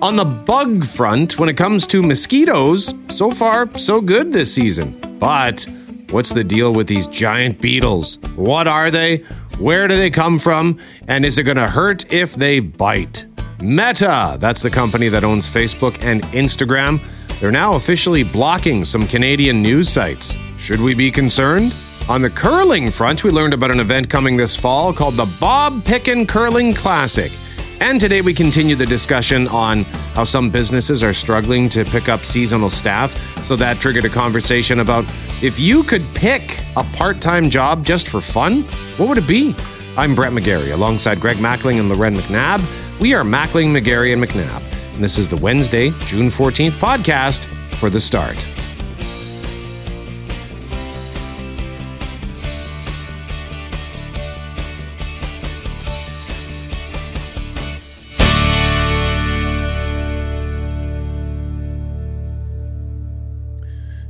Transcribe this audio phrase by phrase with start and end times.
[0.00, 4.96] On the bug front, when it comes to mosquitoes, so far, so good this season.
[5.18, 5.66] But
[6.10, 8.20] what's the deal with these giant beetles?
[8.36, 9.24] What are they?
[9.58, 10.78] Where do they come from?
[11.08, 13.26] And is it going to hurt if they bite?
[13.60, 17.00] Meta, that's the company that owns Facebook and Instagram.
[17.40, 20.38] They're now officially blocking some Canadian news sites.
[20.58, 21.74] Should we be concerned?
[22.08, 25.82] On the curling front, we learned about an event coming this fall called the Bob
[25.82, 27.32] Picken Curling Classic.
[27.80, 32.24] And today we continue the discussion on how some businesses are struggling to pick up
[32.24, 33.16] seasonal staff.
[33.44, 35.04] So that triggered a conversation about
[35.42, 38.62] if you could pick a part time job just for fun,
[38.96, 39.54] what would it be?
[39.96, 42.60] I'm Brett McGarry alongside Greg Mackling and Loren McNabb.
[43.00, 44.62] We are Mackling, McGarry, and McNabb.
[44.94, 47.44] And this is the Wednesday, June 14th podcast
[47.76, 48.44] for the start.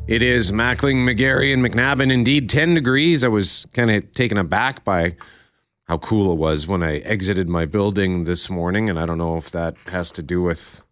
[0.09, 3.23] It is Mackling, McGarry, and McNabb, and indeed 10 degrees.
[3.23, 5.17] I was kind of taken aback by
[5.85, 9.37] how cool it was when I exited my building this morning, and I don't know
[9.37, 10.83] if that has to do with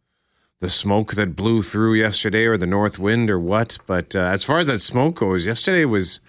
[0.61, 3.78] the smoke that blew through yesterday or the north wind or what.
[3.87, 6.20] But uh, as far as that smoke goes, yesterday was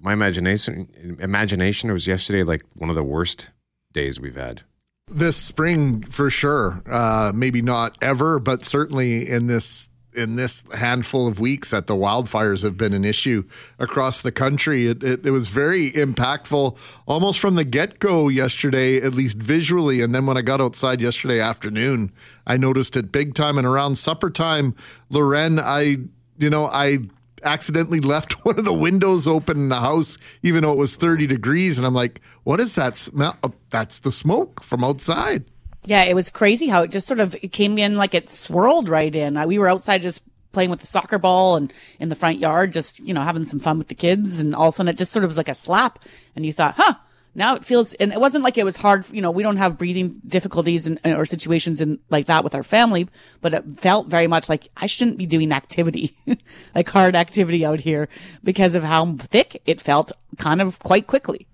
[0.00, 1.18] my imagination.
[1.20, 3.50] Imagination it was yesterday like one of the worst
[3.92, 4.62] days we've had
[5.08, 6.82] this spring for sure.
[6.86, 11.94] Uh, maybe not ever, but certainly in this in this handful of weeks that the
[11.94, 13.44] wildfires have been an issue
[13.78, 14.86] across the country.
[14.86, 20.00] It, it, it was very impactful almost from the get go yesterday, at least visually.
[20.00, 22.12] And then when I got outside yesterday afternoon,
[22.46, 23.58] I noticed it big time.
[23.58, 24.74] And around supper time,
[25.10, 25.96] Loren, I,
[26.38, 26.98] you know, I
[27.42, 31.26] accidentally left one of the windows open in the house, even though it was 30
[31.26, 31.78] degrees.
[31.78, 33.36] And I'm like, what is that smell?
[33.42, 35.44] Oh, that's the smoke from outside.
[35.86, 39.14] Yeah, it was crazy how it just sort of came in like it swirled right
[39.14, 39.38] in.
[39.46, 40.22] We were outside just
[40.52, 43.58] playing with the soccer ball and in the front yard, just, you know, having some
[43.58, 44.38] fun with the kids.
[44.38, 45.98] And all of a sudden it just sort of was like a slap.
[46.34, 46.94] And you thought, huh,
[47.34, 49.04] now it feels, and it wasn't like it was hard.
[49.10, 52.54] You know, we don't have breathing difficulties and, uh, or situations in like that with
[52.54, 53.08] our family,
[53.40, 56.16] but it felt very much like I shouldn't be doing activity,
[56.74, 58.08] like hard activity out here
[58.42, 61.46] because of how thick it felt kind of quite quickly.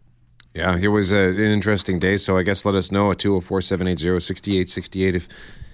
[0.55, 2.17] Yeah, it was a, an interesting day.
[2.17, 5.29] So I guess let us know at 204 780 6868 if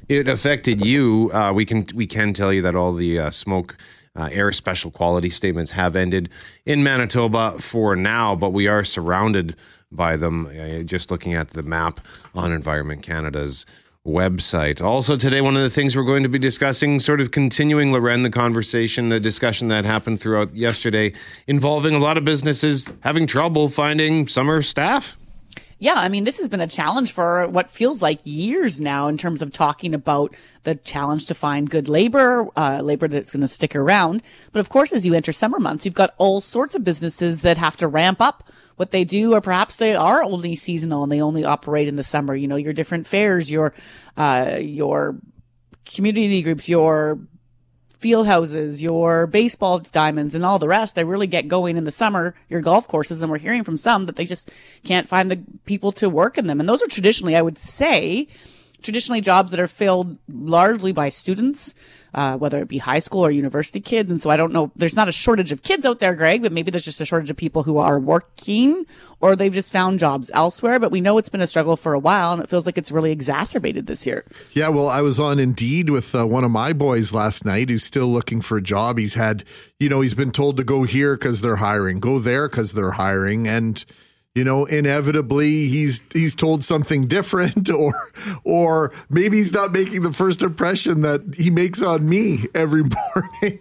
[0.09, 1.31] it affected you.
[1.32, 3.76] Uh, we can we can tell you that all the uh, smoke.
[4.19, 6.31] Uh, air special quality statements have ended
[6.64, 9.54] in Manitoba for now, but we are surrounded
[9.92, 10.47] by them.
[10.47, 12.00] Uh, just looking at the map
[12.34, 13.66] on Environment Canada's
[14.06, 14.81] website.
[14.81, 18.22] Also, today, one of the things we're going to be discussing, sort of continuing, Loren,
[18.22, 21.12] the conversation, the discussion that happened throughout yesterday,
[21.47, 25.19] involving a lot of businesses having trouble finding summer staff.
[25.78, 29.19] Yeah, I mean, this has been a challenge for what feels like years now in
[29.19, 33.48] terms of talking about the challenge to find good labor, uh, labor that's going to
[33.48, 34.22] stick around.
[34.53, 37.59] But of course, as you enter summer months, you've got all sorts of businesses that
[37.59, 41.20] have to ramp up what they do, or perhaps they are only seasonal and they
[41.20, 42.34] only operate in the summer.
[42.34, 43.75] You know, your different fairs, your,
[44.16, 45.19] uh, your
[45.84, 47.19] community groups, your
[47.99, 51.93] field houses, your baseball diamonds and all the rest, they really get going in the
[51.93, 53.23] summer, your golf courses.
[53.23, 54.51] And we're hearing from some that they just
[54.84, 56.61] can't find the people to work in them.
[56.61, 58.29] And those are traditionally, I would say,
[58.82, 61.75] traditionally jobs that are filled largely by students
[62.16, 64.10] uh, whether it be high school or university kids.
[64.10, 66.50] And so I don't know, there's not a shortage of kids out there, Greg, but
[66.50, 68.87] maybe there's just a shortage of people who are working
[69.20, 70.81] or they've just found jobs elsewhere.
[70.81, 72.91] But we know it's been a struggle for a while and it feels like it's
[72.91, 74.25] really exacerbated this year.
[74.54, 77.84] Yeah, well, I was on Indeed with uh, one of my boys last night who's
[77.84, 78.97] still looking for a job.
[78.97, 79.44] He's had,
[79.78, 82.93] you know, he's been told to go here because they're hiring, go there because they're
[82.93, 83.47] hiring.
[83.47, 83.84] And,
[84.37, 87.95] you know inevitably he's he's told something different or
[88.45, 92.83] or maybe he's not making the first impression that he makes on me every
[93.43, 93.59] morning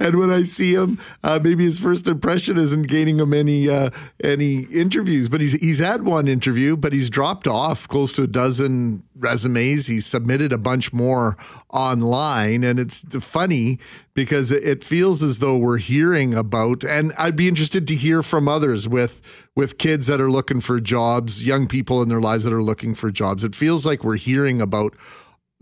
[0.00, 3.90] and when I see him, uh, maybe his first impression isn't gaining him any uh,
[4.22, 5.28] any interviews.
[5.28, 9.86] But he's he's had one interview, but he's dropped off close to a dozen resumes.
[9.86, 11.36] He's submitted a bunch more
[11.70, 13.78] online, and it's funny
[14.14, 16.84] because it feels as though we're hearing about.
[16.84, 19.20] And I'd be interested to hear from others with
[19.54, 22.94] with kids that are looking for jobs, young people in their lives that are looking
[22.94, 23.44] for jobs.
[23.44, 24.94] It feels like we're hearing about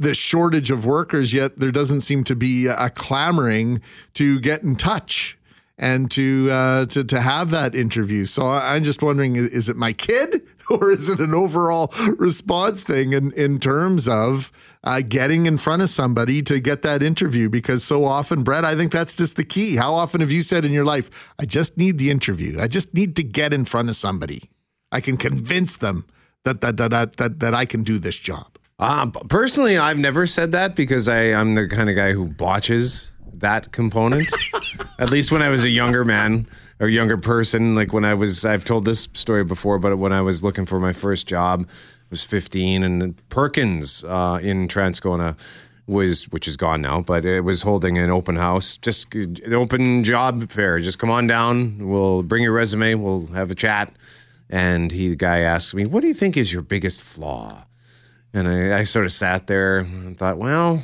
[0.02, 3.80] the shortage of workers, yet there doesn't seem to be a clamoring
[4.14, 5.38] to get in touch
[5.78, 8.24] and to uh, to to have that interview.
[8.24, 13.12] So I'm just wondering: is it my kid, or is it an overall response thing
[13.12, 14.52] in in terms of
[14.84, 17.48] uh, getting in front of somebody to get that interview?
[17.48, 19.76] Because so often, Brett, I think that's just the key.
[19.76, 22.60] How often have you said in your life, "I just need the interview.
[22.60, 24.50] I just need to get in front of somebody.
[24.92, 26.06] I can convince them
[26.44, 28.51] that that that that that, that I can do this job."
[28.82, 33.12] Uh, personally, I've never said that because I, I'm the kind of guy who botches
[33.34, 34.28] that component.
[34.98, 36.48] At least when I was a younger man
[36.80, 40.20] or younger person, like when I was, I've told this story before, but when I
[40.20, 45.36] was looking for my first job, I was 15, and Perkins uh, in Transcona
[45.86, 50.02] was, which is gone now, but it was holding an open house, just an open
[50.02, 50.80] job fair.
[50.80, 51.88] Just come on down.
[51.88, 52.96] We'll bring your resume.
[52.96, 53.94] We'll have a chat.
[54.50, 57.66] And he, the guy asked me, "What do you think is your biggest flaw?"
[58.34, 60.82] And I, I sort of sat there and thought, well,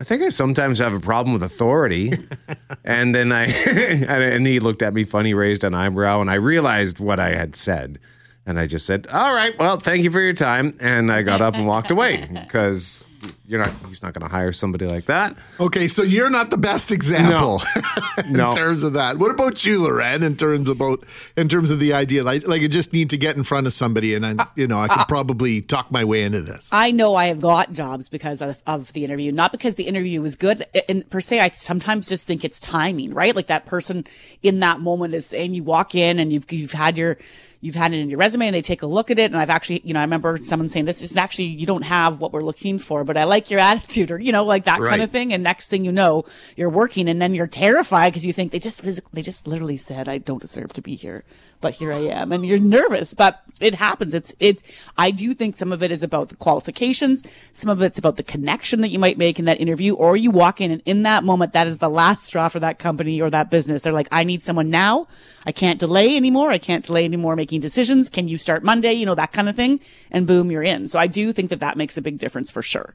[0.00, 2.12] I think I sometimes have a problem with authority.
[2.84, 3.46] and then I,
[4.06, 7.56] and he looked at me funny, raised an eyebrow, and I realized what I had
[7.56, 7.98] said.
[8.46, 10.76] And I just said, all right, well, thank you for your time.
[10.80, 13.04] And I got up and walked away because
[13.48, 15.34] you're not, he's not going to hire somebody like that.
[15.58, 17.62] Okay, so you're not the best example
[18.26, 18.50] in No.
[18.50, 19.16] terms of that.
[19.16, 20.22] What about you, Loren?
[20.22, 21.02] In terms about
[21.34, 23.72] in terms of the idea, like, like I just need to get in front of
[23.72, 26.68] somebody, and I, uh, you know, I can uh, probably talk my way into this.
[26.72, 30.20] I know I have got jobs because of, of the interview, not because the interview
[30.20, 30.66] was good.
[30.86, 33.34] And per se, I sometimes just think it's timing, right?
[33.34, 34.04] Like that person
[34.42, 37.16] in that moment is saying you walk in and you've, you've had your,
[37.60, 39.32] you've had it in your resume and they take a look at it.
[39.32, 42.20] And I've actually, you know, I remember someone saying this is actually, you don't have
[42.20, 45.02] what we're looking for, but I like your attitude or, you know, like that kind
[45.02, 45.32] of thing.
[45.32, 46.24] And next thing you know,
[46.56, 49.76] you're working and then you're terrified because you think they just physically, they just literally
[49.76, 51.24] said, I don't deserve to be here,
[51.60, 52.30] but here I am.
[52.30, 54.14] And you're nervous, but it happens.
[54.14, 54.62] It's, it's,
[54.96, 57.24] I do think some of it is about the qualifications.
[57.52, 60.30] Some of it's about the connection that you might make in that interview, or you
[60.30, 63.30] walk in and in that moment, that is the last straw for that company or
[63.30, 63.82] that business.
[63.82, 65.08] They're like, I need someone now.
[65.48, 66.50] I can't delay anymore.
[66.50, 68.10] I can't delay anymore making decisions.
[68.10, 68.92] Can you start Monday?
[68.92, 69.80] You know, that kind of thing.
[70.10, 70.86] And boom, you're in.
[70.88, 72.94] So I do think that that makes a big difference for sure.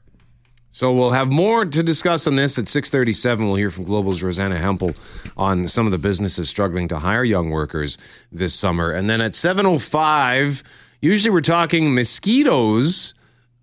[0.70, 3.44] So we'll have more to discuss on this at 637.
[3.44, 4.94] We'll hear from Global's Rosanna Hempel
[5.36, 7.98] on some of the businesses struggling to hire young workers
[8.30, 8.92] this summer.
[8.92, 10.62] And then at 705,
[11.00, 13.14] usually we're talking mosquitoes.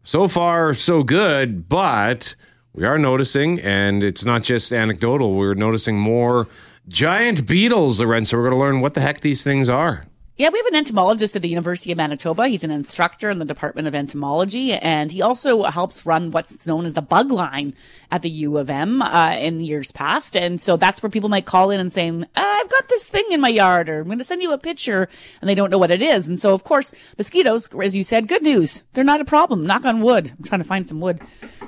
[0.04, 2.36] So far, so good, but
[2.74, 6.50] we are noticing, and it's not just anecdotal, we're noticing more
[6.88, 8.25] giant beetles, Loren.
[8.25, 10.06] So we're going to learn what the heck these things are.
[10.42, 12.48] Yeah, we have an entomologist at the University of Manitoba.
[12.48, 16.84] He's an instructor in the Department of Entomology, and he also helps run what's known
[16.84, 17.76] as the bug line
[18.10, 20.36] at the U of M uh, in years past.
[20.36, 23.40] And so that's where people might call in and saying, "I've got this thing in
[23.40, 25.08] my yard," or "I'm going to send you a picture,"
[25.42, 26.28] and they don't know what it is.
[26.28, 28.84] And so, of course, mosquitoes, as you said, good news.
[28.94, 29.68] They're not a problem.
[29.68, 30.32] Knock on wood.
[30.36, 31.22] I'm trying to find some wood.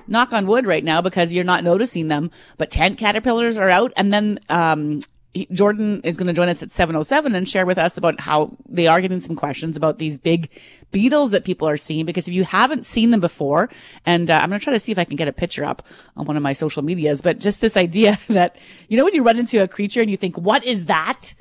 [0.08, 2.32] Knock on wood right now because you're not noticing them.
[2.58, 5.02] But tent caterpillars are out, and then um,
[5.34, 8.56] he- Jordan is going to join us at 707 and share with us about how
[8.68, 10.50] they are getting some questions about these big
[10.92, 12.06] beetles that people are seeing.
[12.06, 13.70] Because if you haven't seen them before,
[14.06, 15.86] and uh, I'm going to try to see if I can get a picture up
[16.16, 18.58] on one of my social medias, but just this idea that,
[18.90, 21.34] you know, when you run into a creature and you think, what is that?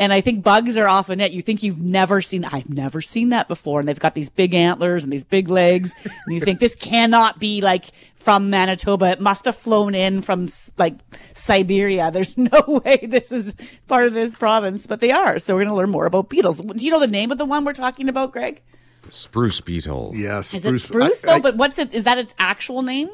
[0.00, 1.30] And I think bugs are often it.
[1.32, 3.80] You think you've never seen, I've never seen that before.
[3.80, 5.94] And they've got these big antlers and these big legs.
[6.04, 7.84] And you think this cannot be like
[8.16, 9.10] from Manitoba.
[9.10, 10.48] It must have flown in from
[10.78, 10.94] like
[11.34, 12.10] Siberia.
[12.10, 13.54] There's no way this is
[13.88, 15.38] part of this province, but they are.
[15.38, 16.62] So we're going to learn more about beetles.
[16.62, 18.62] Do you know the name of the one we're talking about, Greg?
[19.10, 20.12] Spruce beetle.
[20.14, 21.40] Yes, Is it spruce though?
[21.40, 21.92] but what's it?
[21.92, 23.08] Is that its actual name?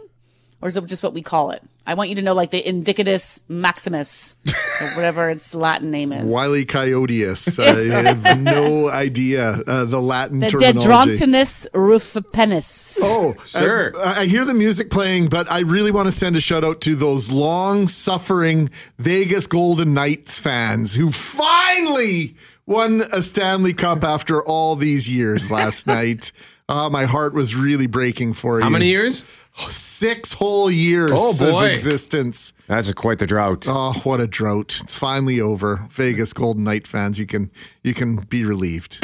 [0.62, 1.62] Or is it just what we call it?
[1.86, 4.36] I want you to know like the Indicus maximus
[4.80, 6.28] or whatever its Latin name is.
[6.30, 7.58] Wiley Coyoteus.
[7.60, 11.14] I have no idea uh, the Latin The terminology.
[11.16, 12.98] Dendroctonus rufipennis.
[13.02, 13.92] Oh, Sure.
[13.98, 16.80] I, I hear the music playing, but I really want to send a shout out
[16.82, 22.34] to those long suffering Vegas Golden Knights fans who finally
[22.66, 26.32] won a Stanley Cup after all these years last night.
[26.68, 28.64] Uh, my heart was really breaking for you.
[28.64, 29.22] How many years?
[29.58, 32.52] Six whole years Oh, of existence.
[32.66, 33.66] That's a, quite the drought.
[33.68, 34.78] Oh, what a drought!
[34.82, 35.86] It's finally over.
[35.90, 37.50] Vegas Golden Knight fans, you can
[37.82, 39.00] you can be relieved.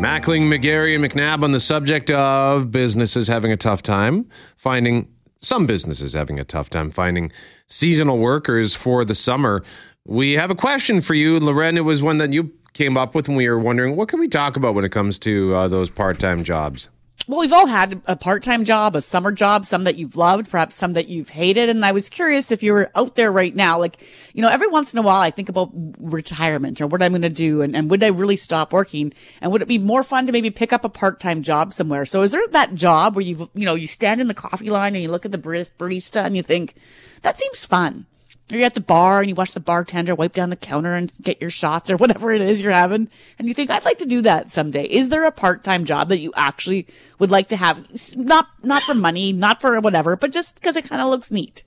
[0.00, 5.66] Mackling, McGarry, and McNabb on the subject of businesses having a tough time finding some
[5.66, 7.30] businesses having a tough time finding
[7.66, 9.62] seasonal workers for the summer.
[10.04, 11.76] We have a question for you, Loren.
[11.78, 14.28] It was one that you came up with, and we were wondering what can we
[14.28, 16.88] talk about when it comes to uh, those part-time jobs.
[17.26, 20.74] Well, we've all had a part-time job, a summer job, some that you've loved, perhaps
[20.74, 21.70] some that you've hated.
[21.70, 23.98] And I was curious if you were out there right now, like,
[24.34, 27.22] you know, every once in a while I think about retirement or what I'm going
[27.22, 29.14] to do and, and would I really stop working?
[29.40, 32.04] And would it be more fun to maybe pick up a part-time job somewhere?
[32.04, 34.94] So is there that job where you, you know, you stand in the coffee line
[34.94, 36.74] and you look at the bar- barista and you think,
[37.22, 38.04] that seems fun.
[38.50, 41.40] You're at the bar and you watch the bartender wipe down the counter and get
[41.40, 43.08] your shots or whatever it is you're having.
[43.38, 44.84] And you think, I'd like to do that someday.
[44.84, 46.86] Is there a part-time job that you actually
[47.18, 47.88] would like to have?
[48.16, 51.64] Not, not for money, not for whatever, but just because it kind of looks neat.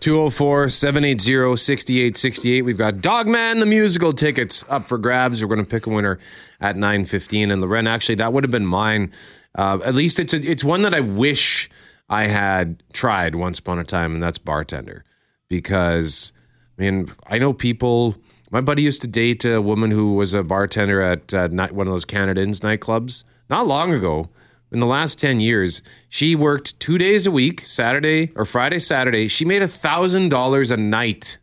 [0.00, 2.62] 204 780 6868.
[2.62, 5.42] We've got Dogman the musical tickets up for grabs.
[5.42, 6.18] We're going to pick a winner
[6.60, 7.52] at 9.15.
[7.52, 9.12] And Loren, actually, that would have been mine.
[9.54, 11.68] Uh, at least it's a, it's one that I wish
[12.08, 15.04] I had tried once upon a time, and that's bartender.
[15.48, 16.32] Because,
[16.78, 18.16] I mean, I know people.
[18.50, 21.92] My buddy used to date a woman who was a bartender at uh, one of
[21.92, 24.30] those Canada Inns nightclubs not long ago
[24.70, 29.28] in the last 10 years, she worked two days a week, Saturday or Friday, Saturday.
[29.28, 31.38] She made $1,000 a night.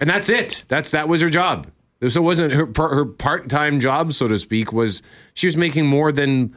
[0.00, 0.64] And that's it.
[0.68, 1.70] That's that was her job.
[2.08, 5.02] So it wasn't her, her part-time job, so to speak, was
[5.34, 6.56] she was making more than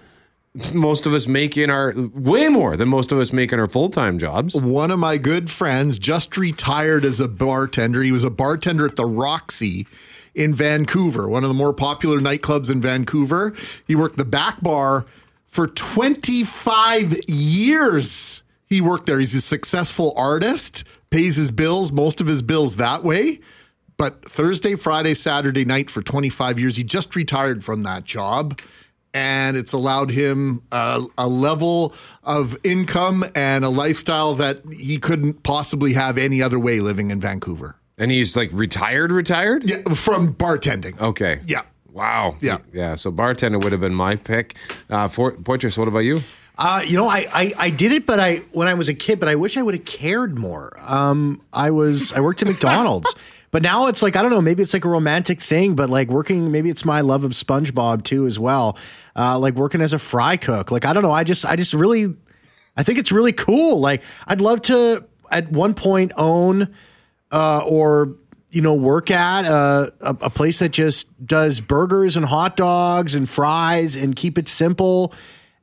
[0.73, 3.67] most of us make in our way more than most of us make in our
[3.67, 4.61] full-time jobs.
[4.61, 8.01] One of my good friends just retired as a bartender.
[8.01, 9.85] He was a bartender at the Roxy
[10.33, 13.53] in Vancouver, one of the more popular nightclubs in Vancouver.
[13.87, 15.05] He worked the back bar
[15.45, 18.43] for 25 years.
[18.67, 19.19] He worked there.
[19.19, 23.39] He's a successful artist, pays his bills, most of his bills that way.
[23.97, 28.59] But Thursday, Friday, Saturday night for 25 years, he just retired from that job.
[29.15, 35.41] And it's allowed him a, a level of income and a lifestyle that he couldn't
[35.43, 37.79] possibly have any other way living in Vancouver.
[37.97, 39.63] And he's like retired, retired?
[39.63, 40.99] Yeah, from bartending.
[40.99, 41.39] Okay.
[41.45, 41.61] Yeah.
[41.93, 42.35] Wow.
[42.41, 42.57] Yeah.
[42.73, 42.95] Yeah.
[42.95, 44.55] So bartender would have been my pick.
[44.89, 46.19] Uh, for, Poitras, what about you?
[46.57, 49.19] Uh, you know, I, I, I did it, but I when I was a kid,
[49.19, 50.77] but I wish I would have cared more.
[50.81, 53.13] Um, I was I worked at McDonald's,
[53.55, 56.09] but now it's like I don't know, maybe it's like a romantic thing, but like
[56.09, 58.77] working, maybe it's my love of SpongeBob too as well.
[59.15, 61.73] Uh, like working as a fry cook, like I don't know, I just I just
[61.73, 62.13] really,
[62.75, 63.79] I think it's really cool.
[63.79, 66.75] Like I'd love to at one point own,
[67.31, 68.17] uh, or
[68.51, 73.15] you know, work at a, a, a place that just does burgers and hot dogs
[73.15, 75.13] and fries and keep it simple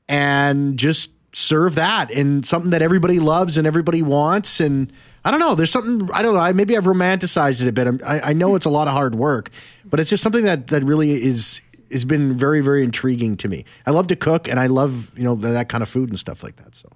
[0.08, 4.60] and just serve that and something that everybody loves and everybody wants.
[4.60, 4.90] And
[5.24, 8.02] I don't know, there's something, I don't know, maybe I've romanticized it a bit.
[8.04, 9.50] I, I know it's a lot of hard work,
[9.84, 11.60] but it's just something that, that really is,
[11.92, 13.64] has been very, very intriguing to me.
[13.86, 16.18] I love to cook and I love, you know, that, that kind of food and
[16.18, 16.74] stuff like that.
[16.74, 16.88] So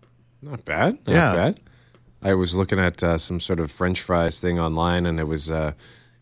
[0.43, 0.99] Not bad.
[1.07, 1.35] Not Yeah.
[1.35, 1.61] bad.
[2.23, 5.49] I was looking at uh, some sort of French fries thing online, and it was
[5.51, 5.73] uh,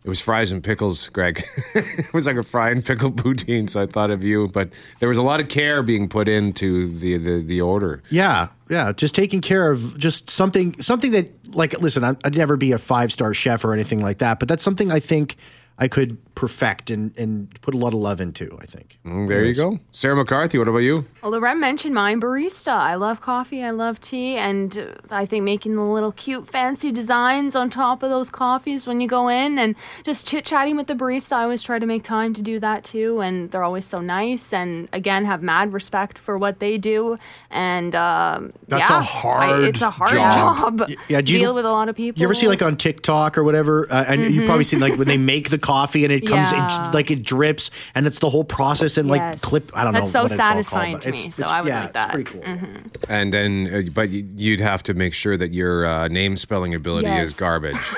[0.04, 1.42] it was fries and pickles, Greg.
[1.74, 3.70] it was like a fry and pickle poutine.
[3.70, 4.68] So I thought of you, but
[4.98, 8.02] there was a lot of care being put into the the, the order.
[8.10, 12.72] Yeah, yeah, just taking care of just something something that like listen, I'd never be
[12.72, 15.36] a five star chef or anything like that, but that's something I think
[15.78, 18.56] I could perfect and and put a lot of love into.
[18.60, 18.98] I think.
[19.06, 20.58] Mm, There you go, Sarah McCarthy.
[20.58, 21.04] What about you?
[21.22, 22.72] Well, Loren mentioned mine, barista.
[22.72, 26.92] I love coffee, I love tea, and uh, I think making the little cute, fancy
[26.92, 30.86] designs on top of those coffees when you go in and just chit chatting with
[30.86, 31.32] the barista.
[31.36, 34.52] I always try to make time to do that too, and they're always so nice.
[34.52, 37.18] And again, have mad respect for what they do.
[37.50, 40.78] And um, That's yeah, a hard I, it's a hard job.
[40.78, 40.90] job.
[41.08, 42.20] yeah, do you- deal with a lot of people.
[42.20, 43.86] You ever see like on TikTok or whatever?
[43.90, 46.56] Uh, and you've probably seen like when they make the coffee and it comes, Mm-hmm.
[46.82, 46.90] Yeah.
[46.90, 49.40] it, like it drips, and it's the whole process and like Yes.
[49.42, 49.62] clip.
[49.74, 50.20] I don't That's know.
[50.20, 52.14] so what it's called, satisfying to me, it's- so it's- I would yeah, like that.
[52.14, 52.78] It's pretty cool.
[53.08, 57.08] And then, uh, but you'd have to make sure that your uh, name spelling ability
[57.08, 57.76] is garbage.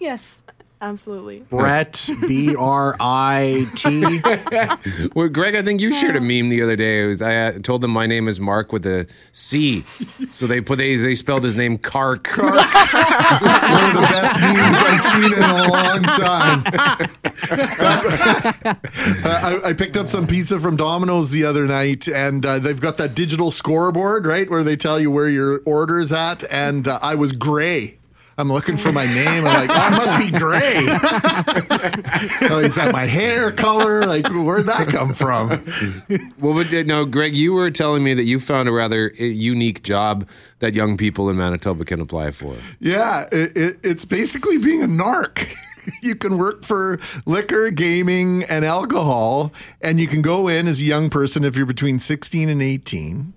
[0.00, 0.42] Yes,
[0.80, 1.40] absolutely.
[1.40, 4.20] Brett B R I T.
[5.14, 7.04] well, Greg, I think you shared a meme the other day.
[7.04, 10.60] It was, I uh, told them my name is Mark with a C, so they
[10.60, 12.36] put they they spelled his name Kark.
[12.36, 16.62] One of the best memes I've seen in a long time.
[18.64, 18.74] Uh,
[19.24, 22.96] I, I picked up some pizza from Domino's the other night, and uh, they've got
[22.98, 26.44] that digital scoreboard, right, where they tell you where your order's at.
[26.52, 27.98] And uh, I was gray.
[28.38, 29.46] I'm looking for my name.
[29.46, 30.74] I'm like, oh, I must be gray.
[32.50, 34.04] oh, is that my hair color?
[34.04, 35.48] Like, where'd that come from?
[36.38, 39.24] Well, but uh, no, Greg, you were telling me that you found a rather uh,
[39.24, 40.28] unique job
[40.58, 42.54] that young people in Manitoba can apply for.
[42.78, 45.50] Yeah, it, it, it's basically being a narc.
[46.02, 49.50] you can work for liquor, gaming, and alcohol,
[49.80, 53.32] and you can go in as a young person if you're between 16 and 18,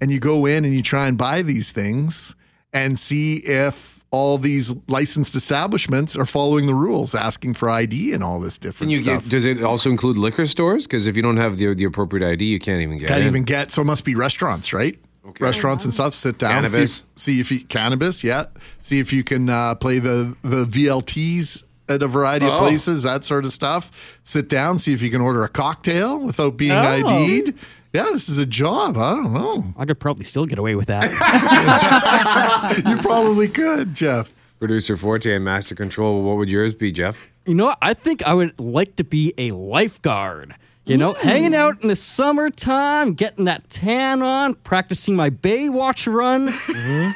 [0.00, 2.36] and you go in and you try and buy these things
[2.72, 8.22] and see if all these licensed establishments are following the rules, asking for ID and
[8.22, 9.22] all this different you stuff.
[9.24, 10.86] get, does it also include liquor stores?
[10.86, 13.26] Because if you don't have the the appropriate ID, you can't even get Can't in.
[13.26, 14.98] even get so it must be restaurants, right?
[15.28, 15.44] Okay.
[15.44, 16.14] Restaurants and stuff.
[16.14, 16.98] Sit down, Cannabis.
[17.16, 18.44] see, see if you cannabis, yeah.
[18.80, 22.52] See if you can uh, play the the VLTs at a variety Oh.
[22.52, 24.20] of places, that sort of stuff.
[24.22, 26.76] Sit down, see if you can order a cocktail without being Oh.
[27.08, 27.54] ID'd.
[27.96, 28.96] Yeah, this is a job.
[28.98, 29.64] I don't know.
[29.78, 31.06] I could probably still get away with that.
[32.86, 34.30] You probably could, Jeff.
[34.58, 36.22] Producer Forte and Master Control.
[36.22, 37.22] What would yours be, Jeff?
[37.46, 37.78] you know what?
[37.82, 41.94] I think I would like to be a lifeguard You know, hanging out in the
[41.96, 46.52] summertime, getting that tan on, practicing my Baywatch run.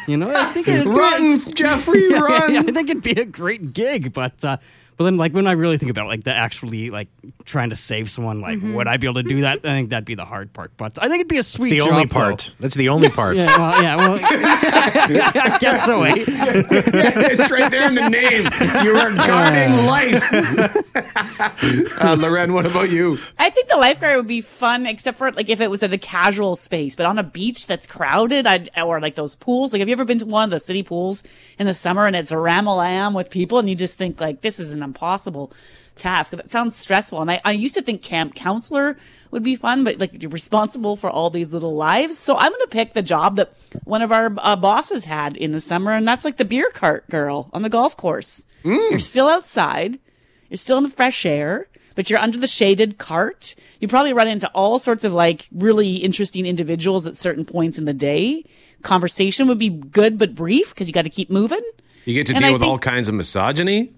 [0.07, 2.55] You know, I think it'd be a- Run, Jeffrey, Yeah, run.
[2.55, 4.57] yeah, I think it'd be a great gig, but uh,
[5.01, 7.09] but then like when I really think about it, like the actually like
[7.47, 9.61] trying to save someone, like would I be able to do that?
[9.61, 10.77] I think that'd be the hard part.
[10.77, 11.89] But I think it'd be a sweet the job.
[11.89, 12.13] only though.
[12.13, 12.55] part.
[12.61, 13.37] That's the only part.
[13.37, 16.03] Yeah, well, yeah, well, I guess so.
[16.03, 16.17] Eh?
[16.19, 18.43] it's right there in the name.
[18.85, 20.23] You are guarding life.
[22.03, 23.17] uh, Loren, what about you?
[23.39, 25.99] I think the lifeguard would be fun, except for like if it was at a
[25.99, 29.73] casual space, but on a beach that's crowded, I'd, or like those pools.
[29.73, 31.23] Like, have you ever been to one of the city pools
[31.59, 34.61] in the summer and it's a ram with people, and you just think like this
[34.61, 35.53] is an impossible
[35.97, 36.33] task.
[36.33, 37.21] That sounds stressful.
[37.21, 38.97] And I, I used to think camp counselor
[39.31, 42.19] would be fun, but like you're responsible for all these little lives.
[42.19, 43.53] So I'm going to pick the job that
[43.85, 47.09] one of our uh, bosses had in the summer, and that's like the beer cart
[47.11, 48.47] girl on the golf course.
[48.65, 49.99] You're still outside.
[50.49, 53.55] You're still in the fresh air, but you're under the shaded cart.
[53.81, 57.85] You probably run into all sorts of like really interesting individuals at certain points in
[57.85, 58.45] the day.
[58.83, 61.61] Conversation would be good but brief because you got to keep moving.
[62.07, 63.93] You get to And deal I with think- all kinds of misogyny.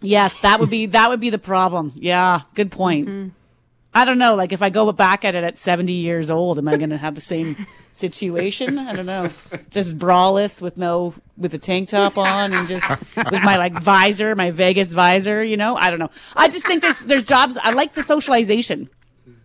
[0.00, 1.92] Yes, that would be that would be the problem.
[1.96, 3.08] Yeah, good point.
[3.08, 3.28] Mm-hmm.
[3.94, 4.36] I don't know.
[4.36, 6.96] Like if I go back at it at 70 years old, am I going to
[6.96, 8.78] have the same situation?
[8.78, 9.30] I don't know.
[9.70, 14.36] Just braless with no with a tank top on and just with my like visor,
[14.36, 15.76] my Vegas visor, you know?
[15.76, 16.10] I don't know.
[16.36, 18.88] I just think there's there's jobs I like the socialization.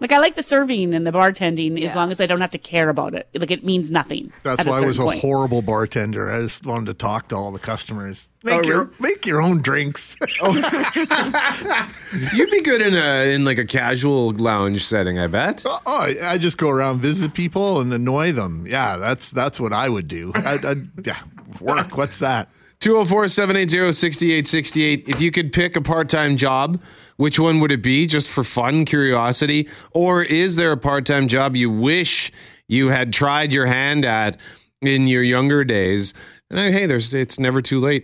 [0.03, 2.57] Like I like the serving and the bartending as long as I don't have to
[2.57, 3.25] care about it.
[3.33, 4.33] Like it means nothing.
[4.43, 5.21] That's at why I was a point.
[5.21, 6.29] horrible bartender.
[6.29, 8.29] I just wanted to talk to all the customers.
[8.45, 8.95] Oh, Make your really?
[8.99, 10.17] make your own drinks.
[10.41, 10.51] Oh.
[12.35, 15.65] You'd be good in a in like a casual lounge setting, I bet.
[15.65, 18.65] Uh, oh, I I just go around visit people and annoy them.
[18.67, 20.33] Yeah, that's that's what I would do.
[20.35, 21.19] I, I, yeah,
[21.61, 21.95] work.
[21.95, 22.49] What's that?
[22.81, 25.07] 204 780 6868.
[25.07, 26.81] If you could pick a part time job,
[27.23, 28.05] which one would it be?
[28.05, 29.69] Just for fun, curiosity?
[29.91, 32.33] Or is there a part time job you wish
[32.67, 34.37] you had tried your hand at
[34.81, 36.13] in your younger days?
[36.49, 38.03] And hey, there's it's never too late.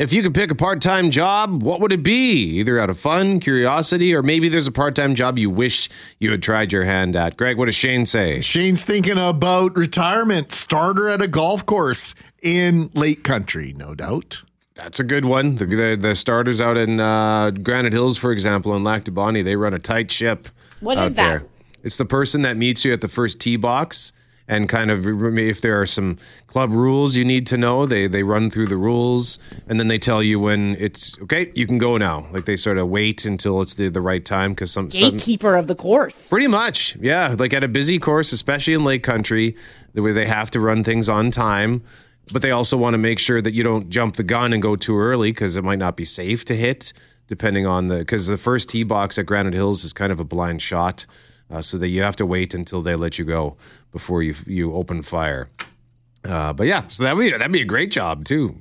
[0.00, 2.58] If you could pick a part time job, what would it be?
[2.58, 6.30] Either out of fun, curiosity, or maybe there's a part time job you wish you
[6.30, 7.36] had tried your hand at.
[7.36, 8.40] Greg, what does Shane say?
[8.40, 10.52] Shane's thinking about retirement.
[10.52, 14.42] Starter at a golf course in Lake Country, no doubt.
[14.72, 15.56] That's a good one.
[15.56, 19.42] The, the, the starters out in uh, Granite Hills, for example, in Lac du Bonnet,
[19.42, 20.48] they run a tight ship.
[20.80, 21.28] What out is that?
[21.28, 21.44] There.
[21.82, 24.14] It's the person that meets you at the first tee box
[24.50, 25.06] and kind of
[25.38, 28.76] if there are some club rules you need to know, they they run through the
[28.76, 32.26] rules and then they tell you when it's okay, you can go now.
[32.32, 35.54] Like they sort of wait until it's the, the right time because some, some Gatekeeper
[35.54, 36.28] of the course.
[36.28, 37.36] Pretty much, yeah.
[37.38, 39.54] Like at a busy course, especially in Lake Country,
[39.94, 41.84] the way they have to run things on time,
[42.32, 44.74] but they also want to make sure that you don't jump the gun and go
[44.74, 46.92] too early because it might not be safe to hit,
[47.28, 50.24] depending on the because the first tee box at Granite Hills is kind of a
[50.24, 51.06] blind shot,
[51.48, 53.56] uh, so that you have to wait until they let you go
[53.92, 55.48] before you you open fire.
[56.24, 58.56] Uh, but yeah, so that would be, that'd be a great job too.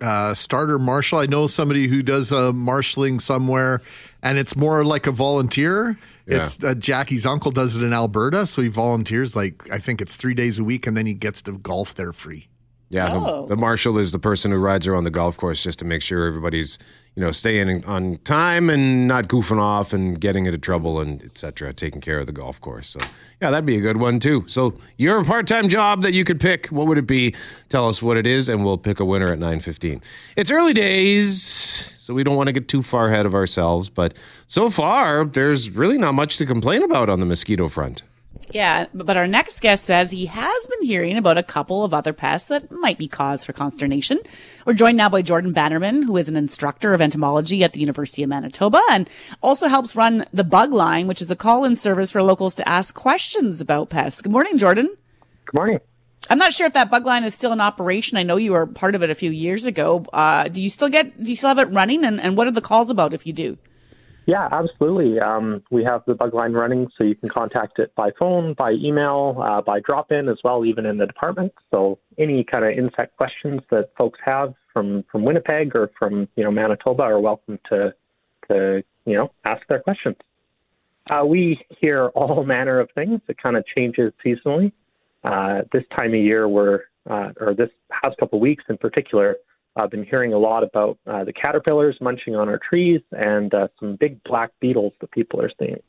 [0.00, 1.18] uh, starter marshal.
[1.18, 3.80] I know somebody who does uh, marshaling somewhere,
[4.22, 5.98] and it's more like a volunteer.
[6.26, 6.38] Yeah.
[6.38, 10.16] It's uh, Jackie's uncle does it in Alberta, so he volunteers like I think it's
[10.16, 12.48] three days a week, and then he gets to golf there free.
[12.94, 13.42] Yeah, Oh.
[13.42, 16.00] the, the marshal is the person who rides around the golf course just to make
[16.00, 16.78] sure everybody's
[17.16, 21.72] you know staying on time and not goofing off and getting into trouble and etc.
[21.72, 22.88] Taking care of the golf course.
[22.90, 23.00] So
[23.42, 24.44] yeah, that'd be a good one too.
[24.46, 27.34] So your part-time job that you could pick, what would it be?
[27.68, 30.00] Tell us what it is, and we'll pick a winner at nine fifteen.
[30.36, 33.88] It's early days, so we don't want to get too far ahead of ourselves.
[33.88, 34.14] But
[34.46, 38.02] so far, there's really not much to complain about on the mosquito front.
[38.50, 42.12] Yeah, but our next guest says he has been hearing about a couple of other
[42.12, 44.20] pests that might be cause for consternation.
[44.66, 48.22] We're joined now by Jordan Bannerman, who is an instructor of entomology at the University
[48.22, 49.08] of Manitoba and
[49.42, 52.94] also helps run the Bug Line, which is a call-in service for locals to ask
[52.94, 54.22] questions about pests.
[54.22, 54.94] Good morning, Jordan.
[55.44, 55.80] Good morning.
[56.30, 58.16] I'm not sure if that bug line is still in operation.
[58.16, 60.06] I know you were part of it a few years ago.
[60.12, 61.22] Uh, do you still get?
[61.22, 62.02] Do you still have it running?
[62.02, 63.58] And, and what are the calls about if you do?
[64.26, 65.20] Yeah, absolutely.
[65.20, 68.72] Um, we have the bug line running, so you can contact it by phone, by
[68.72, 71.52] email, uh, by drop in as well, even in the department.
[71.70, 76.44] So any kind of insect questions that folks have from, from Winnipeg or from you
[76.44, 77.94] know Manitoba are welcome to
[78.48, 80.16] to you know ask their questions.
[81.10, 83.20] Uh, we hear all manner of things.
[83.28, 84.72] It kind of changes seasonally.
[85.22, 89.36] Uh, this time of year, we're uh, or this past couple weeks in particular,
[89.76, 93.68] I've been hearing a lot about uh, the caterpillars munching on our trees and uh,
[93.80, 95.82] some big black beetles that people are seeing.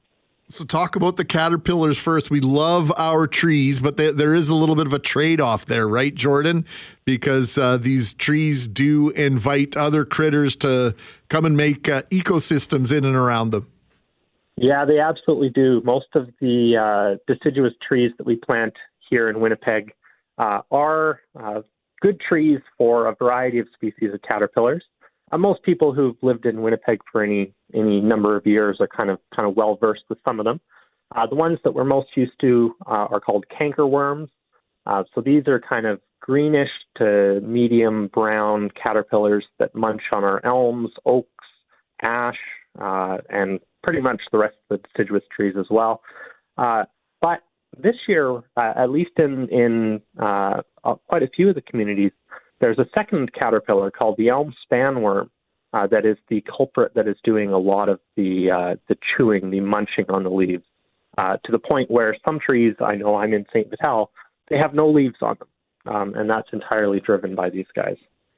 [0.50, 2.30] So talk about the caterpillars first.
[2.30, 5.88] We love our trees, but they, there is a little bit of a trade-off there,
[5.88, 6.65] right, Jordan?
[7.04, 10.95] Because uh, these trees do invite other critters to
[11.30, 13.67] come and make uh, ecosystems in and around them.
[14.58, 15.82] Yeah, they absolutely do.
[15.84, 18.74] Most of the uh, deciduous trees that we plant
[19.10, 19.93] here in Winnipeg
[20.38, 21.62] uh, are uh,
[22.01, 24.84] good trees for a variety of species of caterpillars.
[25.31, 29.10] Uh, most people who've lived in Winnipeg for any any number of years are kind
[29.10, 30.60] of kind of well versed with some of them.
[31.15, 34.29] Uh, the ones that we're most used to uh, are called cankerworms.
[34.86, 40.43] Uh, so these are kind of greenish to medium brown caterpillars that munch on our
[40.45, 41.29] elms, oaks,
[42.01, 42.38] ash,
[42.79, 46.01] uh, and pretty much the rest of the deciduous trees as well.
[47.75, 50.01] Uh, this year, at least in in
[51.07, 52.11] quite a few of the communities,
[52.59, 55.29] there's a second caterpillar called the elm spanworm
[55.73, 59.51] uh, that is the culprit that is doing a lot of the uh, the chewing,
[59.51, 60.63] the munching on the leaves,
[61.17, 63.69] uh, to the point where some trees, I know I'm in St.
[63.69, 64.11] Vital,
[64.49, 67.97] they have no leaves on them, um, and that's entirely driven by these guys.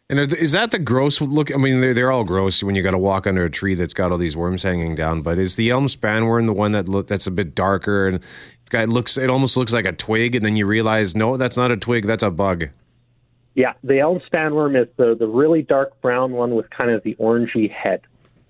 [0.10, 1.54] And is that the gross look?
[1.54, 3.93] I mean, they're, they're all gross when you got to walk under a tree that's
[3.93, 5.22] got all these worms hanging down.
[5.22, 8.24] But is the elm spanworm the one that that's a bit darker and
[8.67, 11.36] it's got it looks it almost looks like a twig, and then you realize no,
[11.36, 12.70] that's not a twig, that's a bug.
[13.56, 17.15] Yeah, the elm spanworm is the, the really dark brown one with kind of the
[17.15, 18.02] orangey head.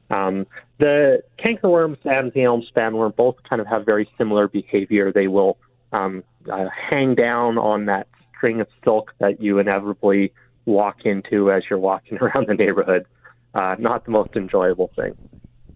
[0.09, 0.45] Um,
[0.79, 5.11] the cankerworms and the elm spanworm both kind of have very similar behavior.
[5.11, 5.57] They will
[5.91, 10.33] um, uh, hang down on that string of silk that you inevitably
[10.67, 13.05] walk into as you're walking around the neighborhood.
[13.53, 15.15] Uh, not the most enjoyable thing.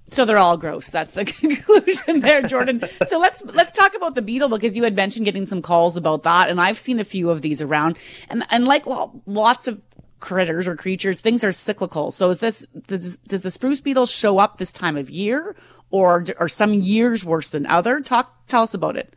[0.07, 0.89] So they're all gross.
[0.89, 2.83] That's the conclusion there, Jordan.
[3.05, 6.23] so let's let's talk about the beetle because you had mentioned getting some calls about
[6.23, 7.97] that, and I've seen a few of these around.
[8.29, 8.85] And and like
[9.25, 9.85] lots of
[10.19, 12.11] critters or creatures, things are cyclical.
[12.11, 15.55] So is this does, does the spruce beetle show up this time of year,
[15.89, 18.01] or are some years worse than other?
[18.01, 19.15] Talk tell us about it.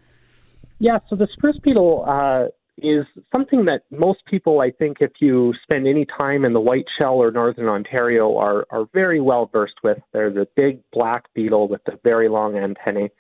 [0.79, 2.47] Yeah, so the spruce beetle uh,
[2.79, 7.15] is something that most people, I think, if you spend any time in the Whiteshell
[7.15, 9.99] or Northern Ontario, are, are very well versed with.
[10.13, 13.11] They're the big black beetle with the very long antennae.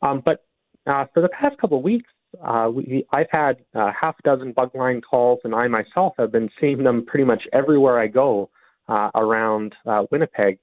[0.00, 0.44] Um, but
[0.86, 2.10] uh, for the past couple of weeks,
[2.42, 6.32] uh, we, I've had uh, half a dozen bug line calls, and I myself have
[6.32, 8.48] been seeing them pretty much everywhere I go
[8.88, 10.58] uh, around uh, Winnipeg.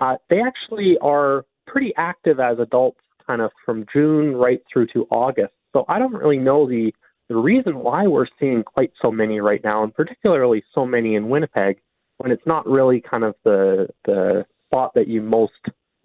[0.00, 5.06] Uh, they actually are pretty active as adults, kind of from June right through to
[5.10, 5.52] August.
[5.72, 6.92] So I don't really know the
[7.28, 11.28] the reason why we're seeing quite so many right now, and particularly so many in
[11.28, 11.78] Winnipeg,
[12.16, 15.52] when it's not really kind of the the spot that you most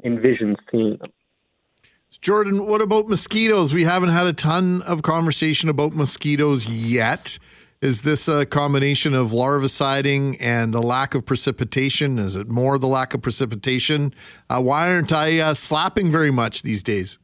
[0.03, 1.11] envision seeing them.
[2.21, 3.73] Jordan, what about mosquitoes?
[3.73, 7.39] We haven't had a ton of conversation about mosquitoes yet.
[7.81, 12.19] Is this a combination of larviciding and the lack of precipitation?
[12.19, 14.13] Is it more the lack of precipitation?
[14.49, 17.19] Uh, why aren't I uh, slapping very much these days?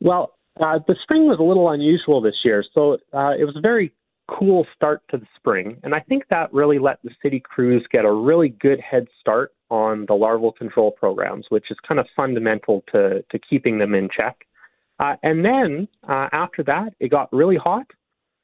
[0.00, 3.60] Well, uh, the spring was a little unusual this year, so uh, it was a
[3.60, 3.92] very
[4.28, 8.04] cool start to the spring, and I think that really let the city crews get
[8.04, 12.84] a really good head start on the larval control programs, which is kind of fundamental
[12.92, 14.46] to, to keeping them in check.
[14.98, 17.86] Uh, and then uh, after that, it got really hot,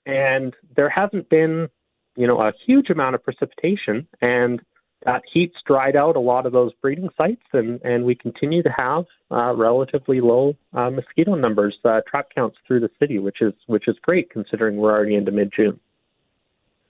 [0.07, 1.69] and there hasn't been,
[2.17, 4.61] you know, a huge amount of precipitation, and
[5.05, 8.71] that heat's dried out a lot of those breeding sites, and, and we continue to
[8.71, 13.53] have uh, relatively low uh, mosquito numbers, uh, trap counts through the city, which is
[13.67, 15.79] which is great considering we're already into mid June.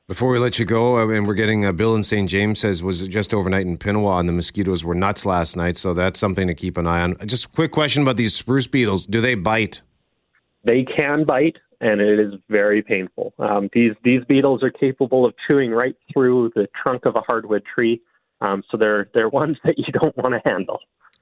[0.08, 2.28] Before we let you go, uh, and we're getting uh, Bill in St.
[2.28, 5.94] James says was just overnight in Pinawa, and the mosquitoes were nuts last night, so
[5.94, 7.16] that's something to keep an eye on.
[7.26, 9.82] Just a quick question about these spruce beetles: Do they bite?
[10.64, 13.34] They can bite and it is very painful.
[13.38, 17.64] Um, these these beetles are capable of chewing right through the trunk of a hardwood
[17.74, 18.00] tree,
[18.40, 20.78] um, so they're they're ones that you don't want to handle.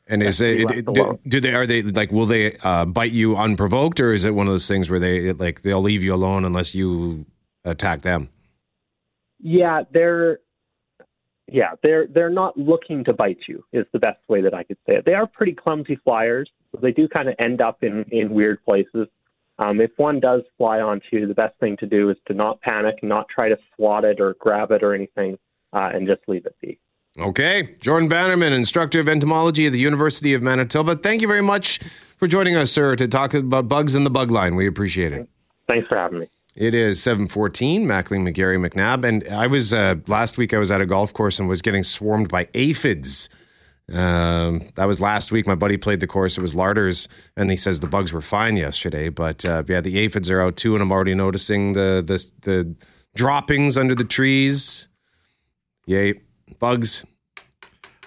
[0.07, 3.37] And is it, it do, do, they are they like will they uh, bite you
[3.37, 6.45] unprovoked or is it one of those things where they like they'll leave you alone
[6.45, 7.27] unless you
[7.65, 8.29] attack them?
[9.39, 10.41] Yeah, they're
[11.47, 14.79] yeah they're they're not looking to bite you is the best way that I could
[14.87, 15.05] say it.
[15.05, 16.51] They are pretty clumsy flyers.
[16.73, 19.07] So they do kind of end up in in weird places.
[19.61, 22.61] Um, if one does fly onto you, the best thing to do is to not
[22.63, 25.39] panic, not try to swat it or grab it or anything,
[25.75, 26.79] uh, and just leave it be.
[27.19, 27.75] Okay.
[27.81, 30.97] Jordan Bannerman, instructor of entomology at the University of Manitoba.
[30.97, 31.79] Thank you very much
[32.17, 34.55] for joining us, sir, to talk about bugs in the bug line.
[34.55, 35.29] We appreciate it.
[35.69, 36.29] Thanks for having me.
[36.57, 39.07] It is 714, Mackling, McGarry, McNabb.
[39.07, 41.85] And I was, uh, last week, I was at a golf course and was getting
[41.85, 43.29] swarmed by aphids.
[43.93, 45.47] Um, that was last week.
[45.47, 46.39] My buddy played the course.
[46.39, 49.09] It was Larters, and he says the bugs were fine yesterday.
[49.09, 52.75] But uh, yeah, the aphids are out too, and I'm already noticing the the the
[53.15, 54.89] droppings under the trees.
[55.87, 56.21] Yay,
[56.59, 57.05] bugs.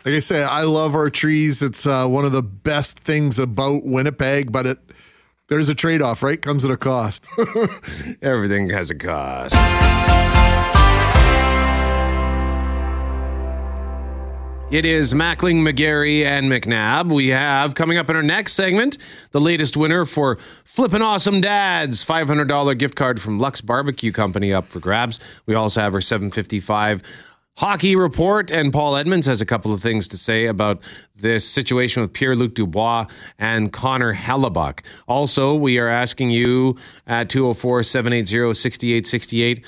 [0.05, 1.61] Like I say, I love our trees.
[1.61, 4.77] It's uh, one of the best things about Winnipeg, but it
[5.47, 6.41] There's a trade off, right?
[6.41, 7.27] Comes at a cost.
[8.21, 9.55] Everything has a cost.
[14.71, 17.13] It is Mackling, McGarry, and McNabb.
[17.13, 18.97] We have coming up in our next segment
[19.31, 24.67] the latest winner for Flippin' Awesome Dads $500 gift card from Lux Barbecue Company up
[24.69, 25.19] for grabs.
[25.45, 27.03] We also have our 755
[27.57, 30.81] hockey report, and Paul Edmonds has a couple of things to say about
[31.15, 33.05] this situation with Pierre Luc Dubois
[33.37, 34.79] and Connor Hellebuyck.
[35.07, 39.63] Also, we are asking you at 204 780 6868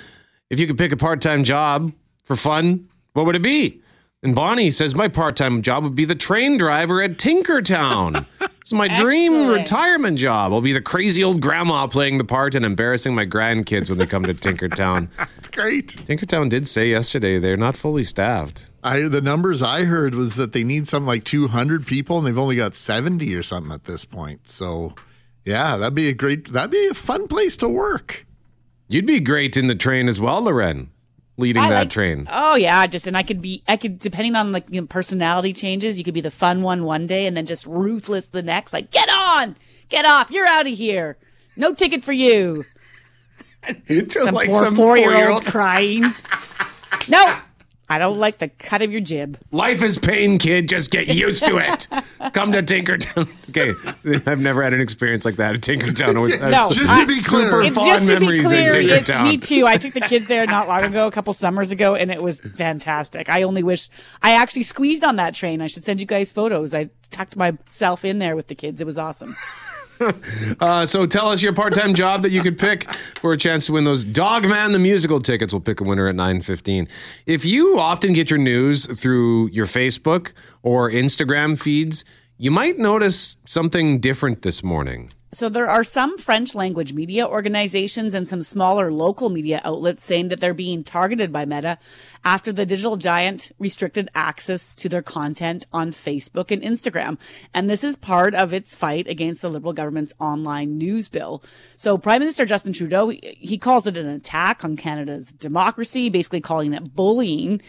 [0.50, 1.92] if you could pick a part time job
[2.24, 3.82] for fun, what would it be?
[4.26, 8.26] And Bonnie says, My part time job would be the train driver at Tinkertown.
[8.60, 9.60] It's my dream Excellent.
[9.60, 10.52] retirement job.
[10.52, 14.08] I'll be the crazy old grandma playing the part and embarrassing my grandkids when they
[14.08, 15.10] come to Tinkertown.
[15.38, 15.90] It's great.
[15.90, 18.72] Tinkertown did say yesterday they're not fully staffed.
[18.84, 22.36] I the numbers I heard was that they need something like 200 people and they've
[22.36, 24.48] only got 70 or something at this point.
[24.48, 24.96] So,
[25.44, 28.26] yeah, that'd be a great that'd be a fun place to work.
[28.88, 30.90] You'd be great in the train as well, Loren,
[31.38, 32.28] leading I that like- train.
[32.32, 35.54] Oh yeah, just and I could be I could depending on like you know, personality
[35.54, 38.74] changes, you could be the fun one one day and then just ruthless the next.
[38.74, 39.56] Like get on,
[39.90, 41.18] get off, you're out of here.
[41.58, 42.66] No ticket for you.
[44.10, 45.44] Some Like poor some four year four-year-old.
[45.44, 46.06] old crying.
[47.10, 47.38] no,
[47.88, 49.38] I don't like the cut of your jib.
[49.52, 50.68] Life is pain, kid.
[50.68, 51.88] Just get used to it.
[52.34, 53.30] Come to Tinkertown.
[53.56, 53.74] Okay,
[54.30, 56.18] I've never had an experience like that at Tinkertown.
[56.18, 58.90] I was, I No, was Just to be clear, It- just to be clear, in
[58.90, 59.66] it's me too.
[59.66, 62.42] I took the kids there not long ago, a couple summers ago, and it was
[62.42, 63.30] fantastic.
[63.30, 63.88] I only wish
[64.22, 65.62] I actually squeezed on that train.
[65.62, 66.74] I should send you guys photos.
[66.74, 68.82] I tucked myself in there with the kids.
[68.82, 69.38] It was awesome.
[70.60, 73.74] Uh, so tell us your part-time job that you could pick for a chance to
[73.74, 75.54] win those Dogman the musical tickets.
[75.54, 76.88] We'll pick a winner at 9:15.
[77.26, 80.32] If you often get your news through your Facebook
[80.64, 82.06] or Instagram feeds,
[82.38, 85.10] you might notice something different this morning.
[85.36, 90.30] So there are some French language media organizations and some smaller local media outlets saying
[90.30, 91.78] that they're being targeted by Meta
[92.24, 97.18] after the digital giant restricted access to their content on Facebook and Instagram.
[97.54, 101.44] And this is part of its fight against the Liberal government's online news bill.
[101.76, 106.74] So Prime Minister Justin Trudeau, he calls it an attack on Canada's democracy, basically calling
[106.74, 107.62] it bullying.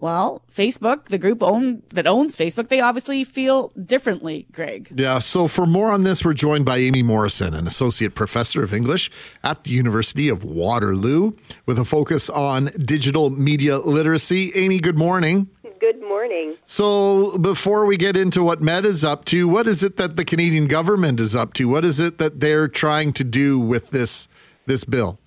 [0.00, 4.90] Well, Facebook, the group own, that owns Facebook, they obviously feel differently, Greg.
[4.96, 8.72] Yeah, so for more on this, we're joined by Aimée Morrison, an associate professor of
[8.72, 9.10] English
[9.44, 11.32] at the University of Waterloo,
[11.66, 14.52] with a focus on digital media literacy.
[14.52, 15.50] Aimée, good morning.
[15.80, 16.56] Good morning.
[16.64, 20.24] So, before we get into what Med is up to, what is it that the
[20.24, 21.68] Canadian government is up to?
[21.68, 24.28] What is it that they're trying to do with this
[24.66, 25.18] this bill?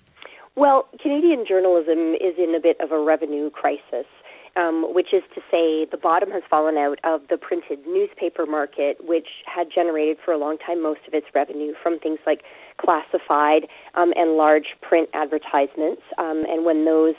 [0.56, 4.06] Well, Canadian journalism is in a bit of a revenue crisis,
[4.56, 8.98] um, which is to say the bottom has fallen out of the printed newspaper market,
[9.04, 12.42] which had generated for a long time most of its revenue from things like
[12.78, 16.02] classified um, and large print advertisements.
[16.18, 17.14] Um, and when those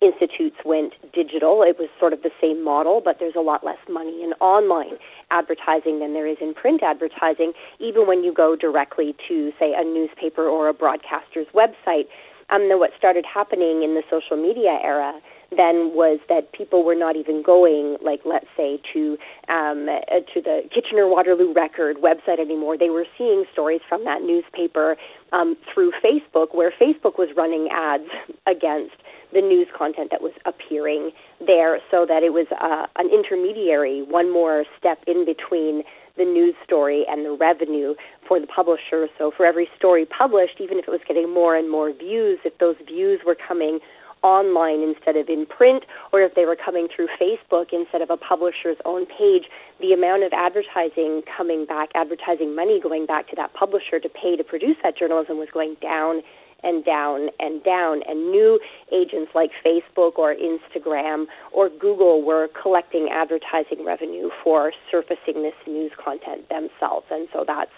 [0.00, 3.78] institutes went digital, it was sort of the same model, but there's a lot less
[3.88, 4.96] money in online
[5.30, 9.84] advertising than there is in print advertising, even when you go directly to, say, a
[9.84, 12.08] newspaper or a broadcaster's website.
[12.48, 16.94] Um, then what started happening in the social media era then was that people were
[16.94, 22.38] not even going, like let's say, to um, uh, to the Kitchener Waterloo Record website
[22.38, 22.78] anymore.
[22.78, 24.96] They were seeing stories from that newspaper
[25.32, 28.08] um, through Facebook, where Facebook was running ads
[28.46, 28.94] against
[29.32, 31.10] the news content that was appearing
[31.44, 35.82] there, so that it was uh, an intermediary, one more step in between
[36.16, 37.94] the news story and the revenue
[38.26, 39.08] for the publisher.
[39.18, 42.58] So for every story published, even if it was getting more and more views, if
[42.58, 43.78] those views were coming
[44.22, 48.16] online instead of in print, or if they were coming through Facebook instead of a
[48.16, 49.44] publisher's own page,
[49.80, 54.36] the amount of advertising coming back, advertising money going back to that publisher to pay
[54.36, 56.22] to produce that journalism was going down
[56.62, 58.02] and down and down.
[58.06, 58.60] And new
[58.92, 65.92] agents like Facebook or Instagram or Google were collecting advertising revenue for surfacing this news
[66.02, 67.06] content themselves.
[67.10, 67.70] And so that's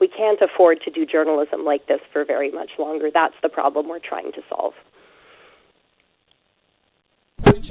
[0.00, 3.10] we can't afford to do journalism like this for very much longer.
[3.14, 4.74] That's the problem we're trying to solve.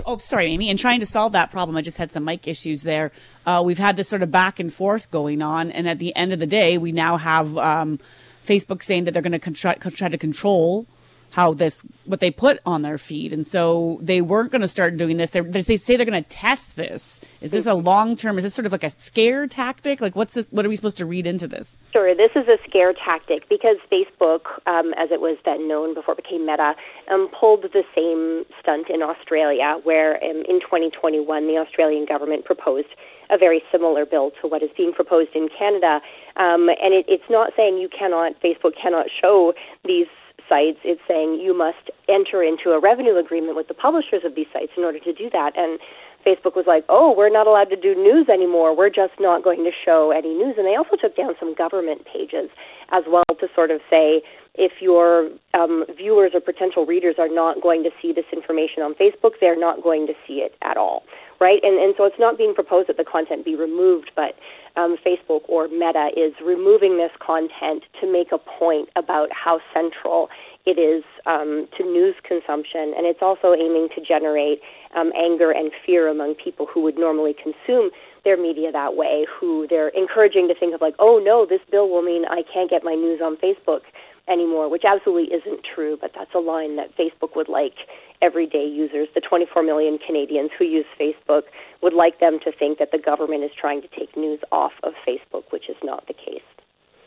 [0.05, 0.69] Oh, sorry, Aimée.
[0.69, 3.11] In trying to solve that problem, I just had some mic issues there.
[3.45, 6.31] Uh, we've had this sort of back and forth going on, and at the end
[6.33, 7.99] of the day, we now have um,
[8.45, 10.87] Facebook saying that they're going to try, try to control
[11.33, 14.97] how this what they put on their feed, and so they weren't going to start
[14.97, 15.31] doing this.
[15.31, 17.19] They're, they say they're going to test this.
[17.41, 18.37] Is this a long term?
[18.37, 19.99] Is this sort of like a scare tactic?
[19.99, 20.51] Like, what's this?
[20.51, 21.79] What are we supposed to read into this?
[21.91, 26.13] Sure, this is a scare tactic because Facebook, um, as it was then known before
[26.13, 26.75] it became Meta,
[27.11, 32.89] um, pulled the same stunt in Australia, where um, in 2021 the Australian government proposed
[33.31, 35.99] a very similar bill to what is being proposed in Canada.
[36.35, 40.05] Um, and it, it's not saying you cannot, Facebook cannot show these
[40.47, 40.79] sites.
[40.83, 44.71] It's saying you must enter into a revenue agreement with the publishers of these sites
[44.77, 45.57] in order to do that.
[45.57, 45.79] And
[46.25, 48.75] Facebook was like, oh, we're not allowed to do news anymore.
[48.75, 50.55] We're just not going to show any news.
[50.57, 52.49] And they also took down some government pages
[52.91, 54.21] as well to sort of say,
[54.55, 58.93] if your um, viewers or potential readers are not going to see this information on
[58.93, 61.03] Facebook, they're not going to see it at all,
[61.43, 61.59] right?
[61.61, 64.39] And and so it's not being proposed that the content be removed, but
[64.79, 70.29] um, Facebook or Meta is removing this content to make a point about how central
[70.65, 74.61] it is um, to news consumption, and it's also aiming to generate
[74.95, 77.91] um, anger and fear among people who would normally consume
[78.23, 81.89] their media that way, who they're encouraging to think of like, oh no, this bill
[81.89, 83.81] will mean I can't get my news on Facebook
[84.27, 87.75] anymore, which absolutely isn't true, but that's a line that Facebook would like
[88.21, 91.43] everyday users, the 24 million Canadians who use Facebook,
[91.81, 94.93] would like them to think that the government is trying to take news off of
[95.07, 96.41] Facebook, which is not the case.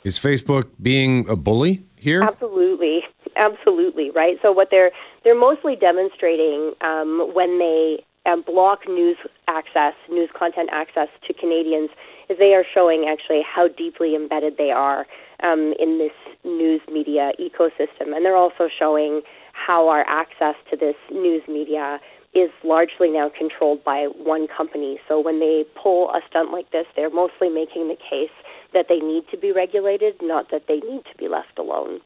[0.05, 2.22] Is Facebook being a bully here?
[2.22, 3.00] Absolutely,
[3.35, 4.37] absolutely, right.
[4.40, 4.92] So what they're
[5.24, 9.16] they're mostly demonstrating um, when they um, block news
[9.48, 11.90] access, news content access to Canadians,
[12.29, 15.07] is they are showing actually how deeply embedded they are
[15.42, 16.12] um, in this
[16.44, 19.22] news media ecosystem, and they're also showing
[19.53, 22.01] how our access to this news media
[22.35, 25.01] is largely now controlled by one company.
[25.09, 28.31] So when they pull a stunt like this, they're mostly making the case
[28.75, 32.01] that they need to be regulated, not that they need to be left alone.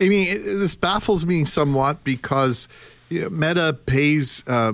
[0.00, 2.68] I mean, this baffles me somewhat because
[3.08, 4.72] you know, Meta pays uh,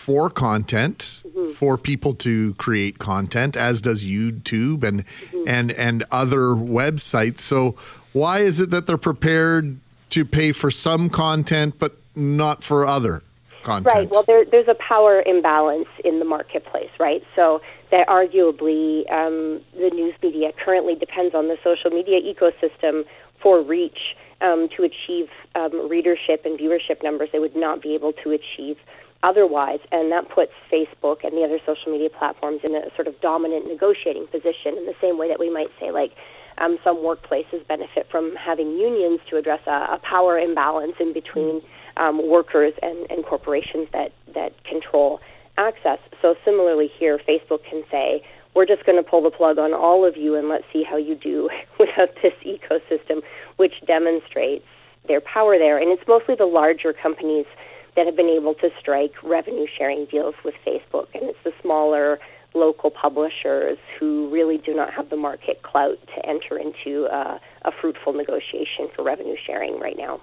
[0.00, 1.52] for content mm-hmm.
[1.52, 5.44] for people to create content, as does YouTube and mm-hmm.
[5.46, 7.40] and and other websites.
[7.40, 7.76] So
[8.14, 9.76] why is it that they're prepared
[10.10, 13.22] to pay for some content but not for other
[13.62, 13.94] content?
[13.94, 14.10] Right.
[14.10, 17.22] Well, there, there's a power imbalance in the marketplace, right?
[17.36, 17.60] So
[17.90, 23.04] that arguably um, the news media currently depends on the social media ecosystem
[23.42, 28.12] for reach um, to achieve um, readership and viewership numbers they would not be able
[28.24, 28.78] to achieve
[29.22, 33.20] otherwise, and that puts Facebook and the other social media platforms in a sort of
[33.20, 36.12] dominant negotiating position in the same way that we might say, like,
[36.58, 41.62] um, some workplaces benefit from having unions to address a, a power imbalance in between
[41.96, 45.20] um, workers and, and corporations that, that control
[45.58, 45.98] access.
[46.22, 48.22] So, similarly, here, Facebook can say,
[48.54, 50.96] we're just going to pull the plug on all of you and let's see how
[50.96, 53.22] you do without this ecosystem,
[53.56, 54.66] which demonstrates
[55.06, 55.78] their power there.
[55.78, 57.46] And it's mostly the larger companies
[57.96, 62.18] that have been able to strike revenue sharing deals with Facebook, and it's the smaller
[62.54, 67.70] local publishers who really do not have the market clout to enter into uh, a
[67.80, 70.20] fruitful negotiation for revenue sharing right now.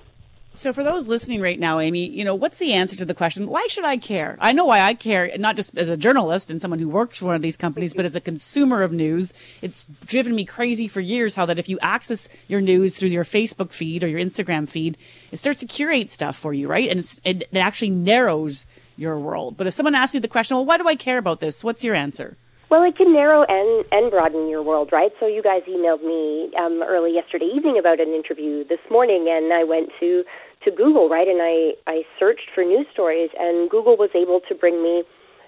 [0.57, 3.47] So for those listening right now, Aimée, you know, what's the answer to the question,
[3.47, 4.39] why should I care?
[4.41, 7.25] I know why I care, not just as a journalist and someone who works for
[7.25, 9.33] one of these companies, but as a consumer of news.
[9.61, 13.23] It's driven me crazy for years how that if you access your news through your
[13.23, 14.97] Facebook feed or your Instagram feed,
[15.31, 16.89] it starts to curate stuff for you, right?
[16.89, 18.65] And it, it actually narrows
[18.95, 19.57] your world.
[19.57, 21.63] But if someone asks you the question, well, why do I care about this?
[21.63, 22.35] What's your answer?
[22.69, 25.11] Well, it can narrow and, and broaden your world, right?
[25.21, 29.53] So you guys emailed me um, early yesterday evening about an interview this morning, and
[29.53, 30.25] I went to
[30.67, 31.27] to Google, right?
[31.27, 35.03] And I, I searched for news stories, and Google was able to bring me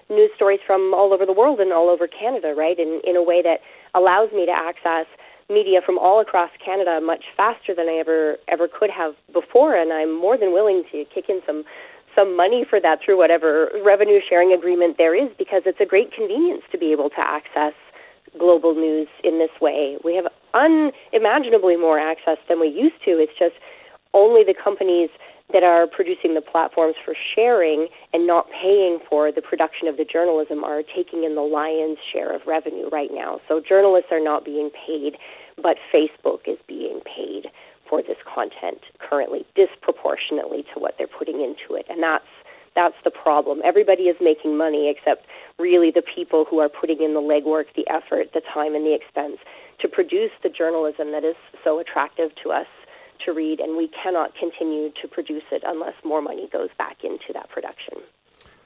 [0.08, 2.78] news stories from all over the world and all over Canada, right?
[2.78, 3.60] In, in a way that
[3.94, 5.06] allows me to access
[5.50, 9.92] media from all across Canada much faster than I ever ever could have before, and
[9.92, 11.64] I'm more than willing to kick in some
[12.16, 16.12] some money for that through whatever revenue sharing agreement there is because it's a great
[16.12, 17.74] convenience to be able to access
[18.38, 19.96] global news in this way.
[20.04, 23.12] We have unimaginably more access than we used to.
[23.18, 23.54] It's just
[24.14, 25.10] only the companies
[25.52, 30.04] that are producing the platforms for sharing and not paying for the production of the
[30.04, 33.40] journalism are taking in the lion's share of revenue right now.
[33.48, 35.16] So journalists are not being paid,
[35.60, 37.50] but Facebook is being paid
[37.88, 41.86] for this content currently disproportionately to what they're putting into it.
[41.88, 42.24] And that's
[42.76, 43.60] that's the problem.
[43.64, 45.26] Everybody is making money except
[45.58, 48.94] really the people who are putting in the legwork, the effort, the time and the
[48.94, 49.38] expense
[49.80, 52.68] to produce the journalism that is so attractive to us
[53.24, 57.32] to read, and we cannot continue to produce it unless more money goes back into
[57.32, 57.98] that production.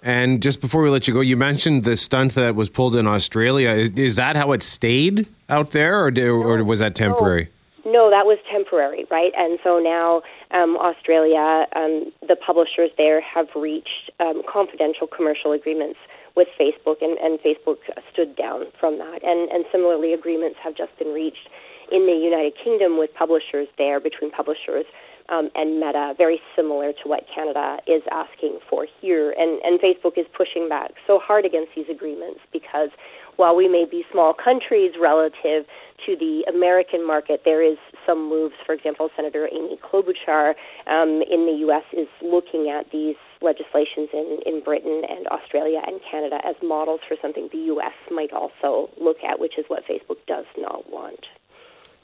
[0.03, 3.07] And just before we let you go, you mentioned the stunt that was pulled in
[3.07, 3.71] Australia.
[3.71, 7.49] Is, is that how it stayed out there, or, did, or was that temporary?
[7.87, 9.33] No, no, that was temporary, right?
[9.37, 15.99] And so now um, Australia, um, the publishers there have reached um, confidential commercial agreements
[16.37, 17.79] with Facebook, and, and Facebook
[18.13, 19.23] stood down from that.
[19.23, 21.49] And, and similarly, agreements have just been reached
[21.91, 24.85] in the United Kingdom with publishers there, between publishers
[25.29, 29.35] um, and Meta, very similar to what Canada is asking for here.
[29.37, 32.91] And, and Facebook is pushing back so hard against these agreements because
[33.37, 35.67] while we may be small countries relative
[36.07, 38.55] to the American market, there is some moves.
[38.65, 40.55] For example, Senator Amy Klobuchar
[40.87, 41.85] um, in the U.S.
[41.93, 47.17] is looking at these legislations in, in Britain and Australia and Canada as models for
[47.21, 47.95] something the U.S.
[48.11, 51.27] might also look at, which is what Facebook does not want.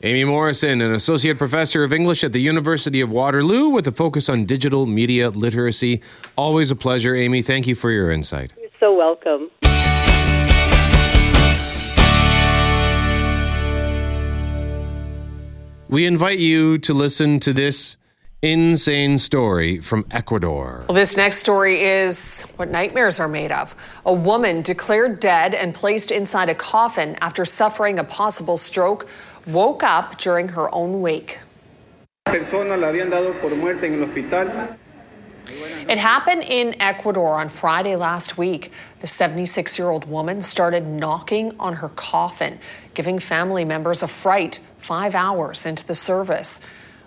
[0.03, 4.31] Aimée Morrison, an associate professor of English at the University of Waterloo with a focus
[4.31, 6.01] on digital media literacy.
[6.37, 7.45] Always a pleasure, Aimée.
[7.45, 8.51] Thank you for your insight.
[8.59, 9.51] You're so welcome.
[15.91, 17.99] We invite you to listen to this
[18.41, 20.87] insane story from Ecuador.
[20.89, 23.77] Well, this next story is what nightmares are made of.
[24.07, 29.07] A woman declared dead and placed inside a coffin after suffering a possible stroke
[29.47, 31.39] woke up during her own wake.
[35.89, 38.71] It happened in Ecuador on Friday last week.
[39.01, 42.61] The 76 year old woman started knocking on her coffin,
[42.95, 46.61] giving family members a fright five hours into the service.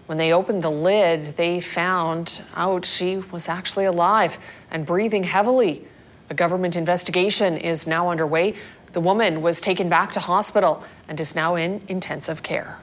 [0.05, 4.37] When they opened the lid, they found out she was actually alive
[4.69, 5.87] and breathing heavily.
[6.29, 8.55] A government investigation is now underway.
[8.93, 12.79] The woman was taken back to hospital and is now in intensive care.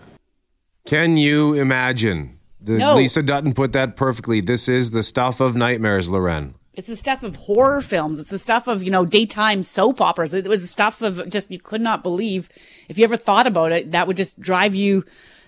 [0.84, 2.38] Can you imagine?
[2.60, 2.96] The, No.
[2.96, 4.40] Lisa Dutton put that perfectly.
[4.40, 6.54] This is the stuff of nightmares, Loren.
[6.74, 8.18] It's the stuff of horror films.
[8.18, 10.34] It's the stuff of, you know, daytime soap operas.
[10.34, 12.48] It was the stuff of just, you could not believe.
[12.88, 15.04] If you ever thought about it, that would just drive you,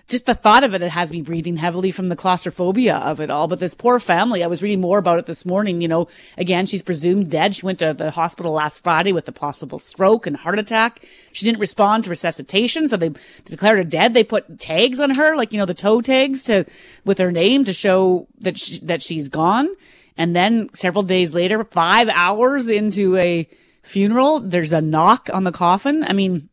[0.07, 3.29] just the thought of it, it has me breathing heavily from the claustrophobia of it
[3.29, 3.47] all.
[3.47, 5.81] But this poor family, I was reading more about it this morning.
[5.81, 7.55] You know, again, she's presumed dead.
[7.55, 11.03] She went to the hospital last Friday with a possible stroke and heart attack.
[11.31, 12.89] She didn't respond to resuscitation.
[12.89, 13.11] So they
[13.45, 14.13] declared her dead.
[14.13, 16.65] They put tags on her, like, you know, the toe tags to,
[17.05, 19.69] with her name to show that she, that she's gone.
[20.17, 23.47] And then several days later, five hours into a
[23.81, 26.03] funeral, there's a knock on the coffin.
[26.03, 26.49] I mean,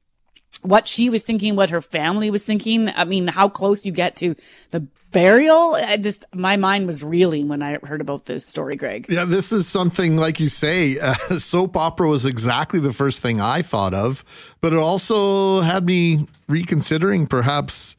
[0.63, 2.91] what she was thinking, what her family was thinking.
[2.91, 4.35] I mean, how close you get to
[4.71, 5.75] the burial.
[5.75, 9.07] I just, my mind was reeling when I heard about this story, Greg.
[9.09, 10.99] Yeah, this is something like you say.
[10.99, 14.25] Uh, soap opera was exactly the first thing I thought of,
[14.61, 17.97] but it also had me reconsidering perhaps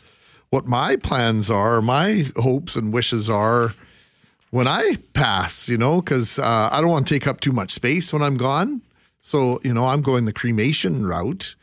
[0.49, 3.73] what my plans are, my hopes and wishes are
[4.51, 5.69] when I pass.
[5.69, 8.37] You know, because uh, I don't want to take up too much space when I'm
[8.37, 8.81] gone.
[9.21, 11.55] So you know, I'm going the cremation route.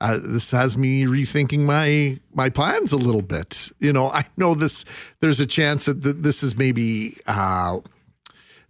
[0.00, 3.70] Uh, this has me rethinking my my plans a little bit.
[3.78, 4.84] You know, I know this.
[5.20, 7.78] There's a chance that th- this is maybe uh,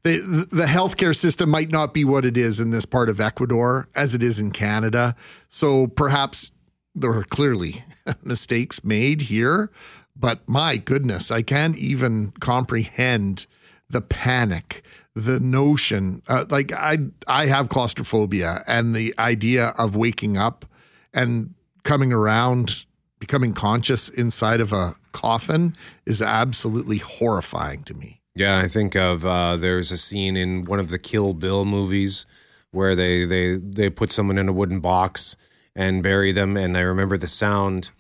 [0.03, 3.89] the the healthcare system might not be what it is in this part of Ecuador
[3.95, 5.16] as it is in Canada.
[5.49, 6.53] So perhaps
[6.95, 7.83] there are clearly
[8.22, 9.70] mistakes made here,
[10.14, 13.47] but my goodness, I can't even comprehend
[13.89, 16.22] the panic, the notion.
[16.29, 20.66] Uh, like I I have claustrophobia, and the idea of waking up
[21.14, 21.54] and
[21.84, 22.84] coming around,
[23.20, 28.20] becoming conscious inside of a coffin is absolutely horrifying to me.
[28.34, 32.26] Yeah, I think of uh, there's a scene in one of the Kill Bill movies
[32.72, 35.36] where they they they put someone in a wooden box
[35.76, 37.90] and bury them, and I remember the sound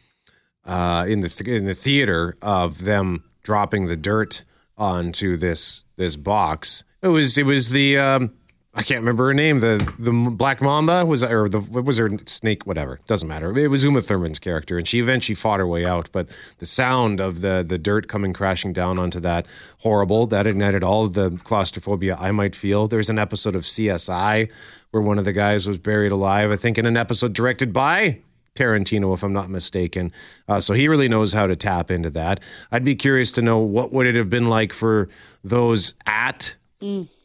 [0.64, 4.42] uh, in the th- in the theater of them dropping the dirt
[4.76, 6.82] onto this this box.
[7.02, 8.32] It was it was the um,
[8.76, 9.60] I can't remember her name.
[9.60, 12.66] The the Black Mamba was or the was her snake?
[12.66, 13.56] Whatever doesn't matter.
[13.56, 16.08] It was Uma Thurman's character, and she eventually fought her way out.
[16.10, 19.46] But the sound of the the dirt coming crashing down onto that
[19.78, 22.88] horrible that ignited all of the claustrophobia I might feel.
[22.88, 24.48] There's an episode of CSI
[24.90, 26.50] where one of the guys was buried alive.
[26.50, 28.18] I think in an episode directed by
[28.56, 30.12] Tarantino, if I'm not mistaken.
[30.48, 32.40] Uh, so he really knows how to tap into that.
[32.72, 35.08] I'd be curious to know what would it have been like for
[35.42, 36.56] those at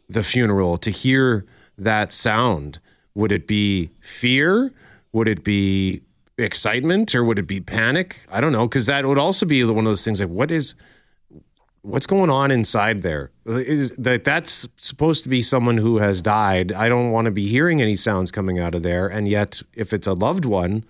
[0.10, 1.46] the funeral to hear
[1.78, 2.80] that sound.
[3.16, 4.72] Would it be fear?
[5.14, 6.02] Would it be
[6.38, 8.26] excitement, or would it be panic?
[8.32, 10.76] I don't know, because that would also be one of those things like what is
[11.82, 16.74] what's going on inside there is that that's supposed to be someone who has died
[16.74, 19.94] i don't want to be hearing any sounds coming out of there and yet if
[19.94, 20.84] it's a loved one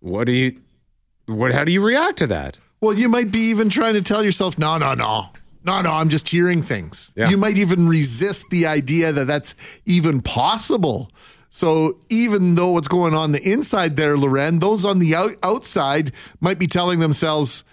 [0.00, 0.58] what do you
[1.26, 4.24] what how do you react to that Well, you might be even trying to tell
[4.24, 5.26] yourself, no, no, no.
[5.64, 7.12] No, no, I'm just hearing things.
[7.16, 7.30] Yeah.
[7.30, 9.54] You might even resist the idea that that's
[9.86, 11.10] even possible.
[11.50, 16.12] So even though what's going on the inside there, Loren, those on the out- outside
[16.40, 17.64] might be telling themselves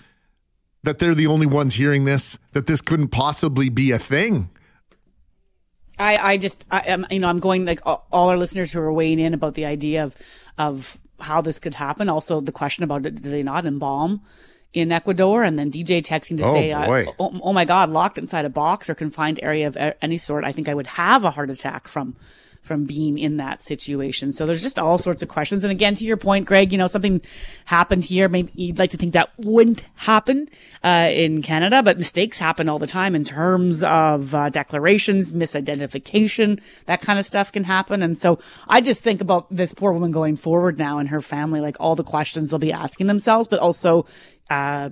[0.83, 4.49] that they're the only ones hearing this, that this couldn't possibly be a thing.
[5.97, 8.79] I, I just, I am, you know, I'm going like all all our listeners who
[8.79, 10.15] are weighing in about the idea of,
[10.57, 12.07] of how this could happen.
[12.07, 14.21] Also, the question about it, do they not embalm
[14.73, 16.87] in Ecuador, and then DJ texting to Oh, say, uh,
[17.19, 20.51] oh, "Oh my God, locked inside a box or confined area of any sort, I
[20.51, 22.15] think I would have a heart attack from."
[22.61, 24.31] From being in that situation.
[24.31, 25.63] So there's just all sorts of questions.
[25.63, 27.19] And again, to your point, Greg, you know, something
[27.65, 28.29] happened here.
[28.29, 30.47] Maybe you'd like to think that wouldn't happen,
[30.83, 36.61] uh, in Canada, but mistakes happen all the time in terms of, uh, declarations, misidentification,
[36.85, 38.03] that kind of stuff can happen.
[38.03, 41.61] And so I just think about this poor woman going forward now and her family,
[41.61, 44.05] like all the questions they'll be asking themselves, but also,
[44.49, 44.89] uh,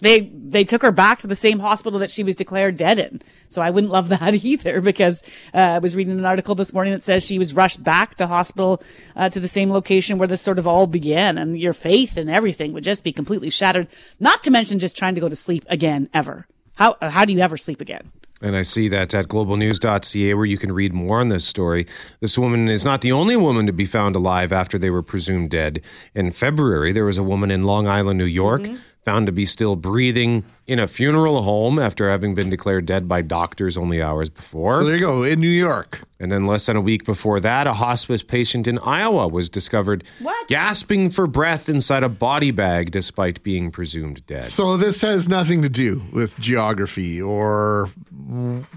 [0.00, 3.22] they they took her back to the same hospital that she was declared dead in.
[3.48, 5.22] So I wouldn't love that either because
[5.54, 8.26] uh, I was reading an article this morning that says she was rushed back to
[8.26, 8.82] hospital
[9.14, 12.28] uh, to the same location where this sort of all began, and your faith and
[12.28, 13.88] everything would just be completely shattered.
[14.18, 16.46] Not to mention just trying to go to sleep again ever.
[16.74, 18.10] How how do you ever sleep again?
[18.42, 21.86] And I see that at globalnews.ca where you can read more on this story.
[22.20, 25.50] This woman is not the only woman to be found alive after they were presumed
[25.50, 25.80] dead.
[26.14, 28.76] In February, there was a woman in Long Island, New York, mm-hmm.
[29.04, 33.20] Found to be still breathing in a funeral home after having been declared dead by
[33.20, 34.74] doctors only hours before.
[34.74, 36.00] So there you go in New York.
[36.20, 40.04] And then less than a week before that, a hospice patient in Iowa was discovered
[40.20, 40.46] What?
[40.46, 44.44] gasping for breath inside a body bag despite being presumed dead.
[44.44, 47.90] So this has nothing to do with geography or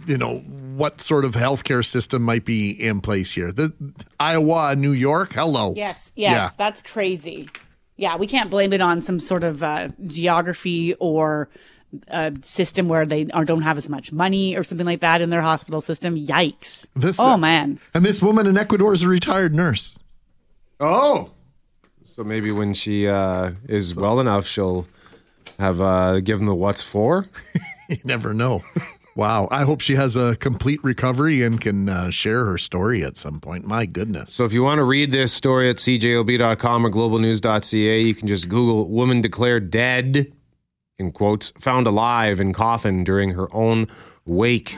[0.07, 0.39] you know
[0.75, 3.51] what sort of healthcare system might be in place here.
[3.51, 3.71] The
[4.19, 5.73] Iowa, New York, hello.
[5.75, 6.49] Yes, yes, Yeah.
[6.57, 7.47] that's crazy.
[7.97, 11.49] Yeah, we can't blame it on some sort of uh, geography or
[12.09, 15.29] uh, system where they or don't have as much money or something like that in
[15.29, 16.15] their hospital system.
[16.17, 16.87] Yikes!
[16.95, 20.03] This- oh man, And this woman in Ecuador is a retired nurse.
[20.79, 21.31] Oh.
[22.03, 24.87] So maybe when she uh, is well enough, she'll
[25.57, 27.27] have uh, given the what's for.
[27.87, 28.63] You never know.
[29.15, 29.47] Wow.
[29.49, 33.39] I hope she has a complete recovery and can uh, share her story at some
[33.39, 33.65] point.
[33.65, 34.33] My goodness.
[34.33, 38.49] So if you want to read this story at cjob.com or globalnews.ca, you can just
[38.49, 40.33] Google woman declared dead,
[40.99, 43.87] in quotes, found alive in coffin during her own
[44.25, 44.75] wake.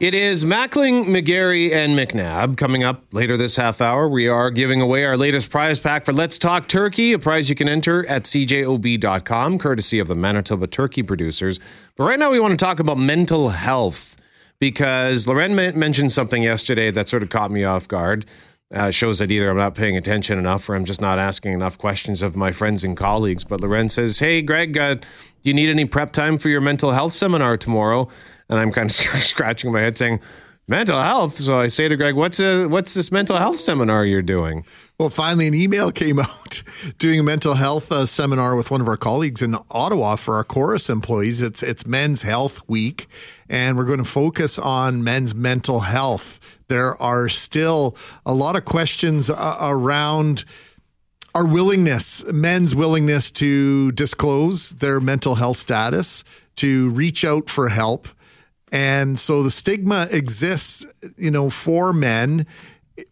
[0.00, 4.08] It is Mackling, McGarry, and McNabb coming up later this half hour.
[4.08, 7.54] We are giving away our latest prize pack for Let's Talk Turkey, a prize you
[7.54, 11.60] can enter at cjob.com, courtesy of the Manitoba turkey producers.
[11.96, 14.16] But right now, we want to talk about mental health
[14.58, 18.26] because Loren men- mentioned something yesterday that sort of caught me off guard.
[18.74, 21.78] Uh, shows that either I'm not paying attention enough or I'm just not asking enough
[21.78, 23.44] questions of my friends and colleagues.
[23.44, 25.02] But Loren says, Hey, Greg, uh, do
[25.42, 28.08] you need any prep time for your mental health seminar tomorrow?
[28.48, 30.20] And I'm kind of scratching my head saying,
[30.66, 31.34] Mental health.
[31.34, 34.64] So I say to Greg, What's, a, what's this mental health seminar you're doing?
[34.98, 36.62] Well, finally, an email came out
[36.98, 40.44] doing a mental health uh, seminar with one of our colleagues in Ottawa for our
[40.44, 41.42] Corus employees.
[41.42, 43.06] It's it's Men's Health Week,
[43.50, 46.40] and we're going to focus on men's mental health.
[46.68, 50.46] There are still a lot of questions uh, around
[51.34, 56.24] our willingness, men's willingness to disclose their mental health status,
[56.56, 58.08] to reach out for help.
[58.74, 60.84] And so the stigma exists,
[61.16, 62.44] you know, for men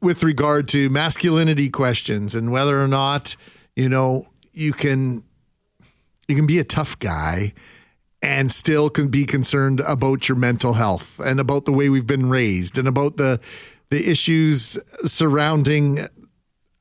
[0.01, 3.37] with regard to masculinity questions and whether or not,
[3.77, 5.23] you know, you can
[6.27, 7.53] you can be a tough guy
[8.23, 12.29] and still can be concerned about your mental health and about the way we've been
[12.29, 13.39] raised and about the
[13.91, 16.09] the issues surrounding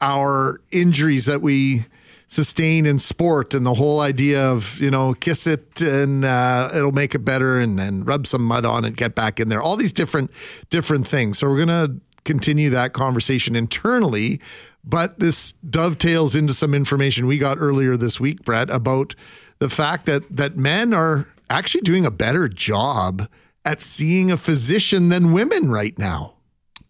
[0.02, 1.86] our injuries that we
[2.32, 6.94] sustain in sport and the whole idea of you know kiss it and uh, it'll
[6.94, 9.62] make it better and then rub some mud on it get back in there.
[9.62, 10.32] All these different
[10.70, 11.38] different things.
[11.38, 14.40] So we're going to continue that conversation internally
[14.84, 19.16] but this dovetails into some information we got earlier this week brett about
[19.58, 23.28] the fact that that men are actually doing a better job
[23.66, 26.34] at seeing a physician than women right now.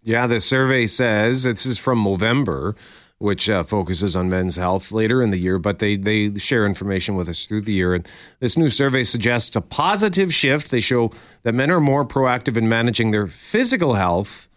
[0.03, 2.75] Yeah, the survey says this is from Movember,
[3.21, 7.15] which uh, focuses on men's health later in the year, but they they share information
[7.15, 7.93] with us through the year.
[7.93, 8.07] And
[8.39, 10.71] this new survey suggests a positive shift.
[10.71, 11.11] They show
[11.43, 14.49] that men are more proactive in managing their physical health,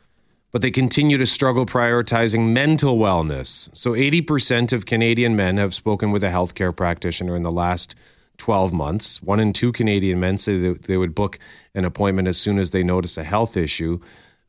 [0.50, 3.68] but they continue to struggle prioritizing mental wellness.
[3.76, 7.94] So, 80% of Canadian men have spoken with a healthcare practitioner in the last
[8.38, 9.22] 12 months.
[9.22, 11.38] One in two Canadian men say they would book
[11.74, 14.00] an appointment as soon as they notice a health issue.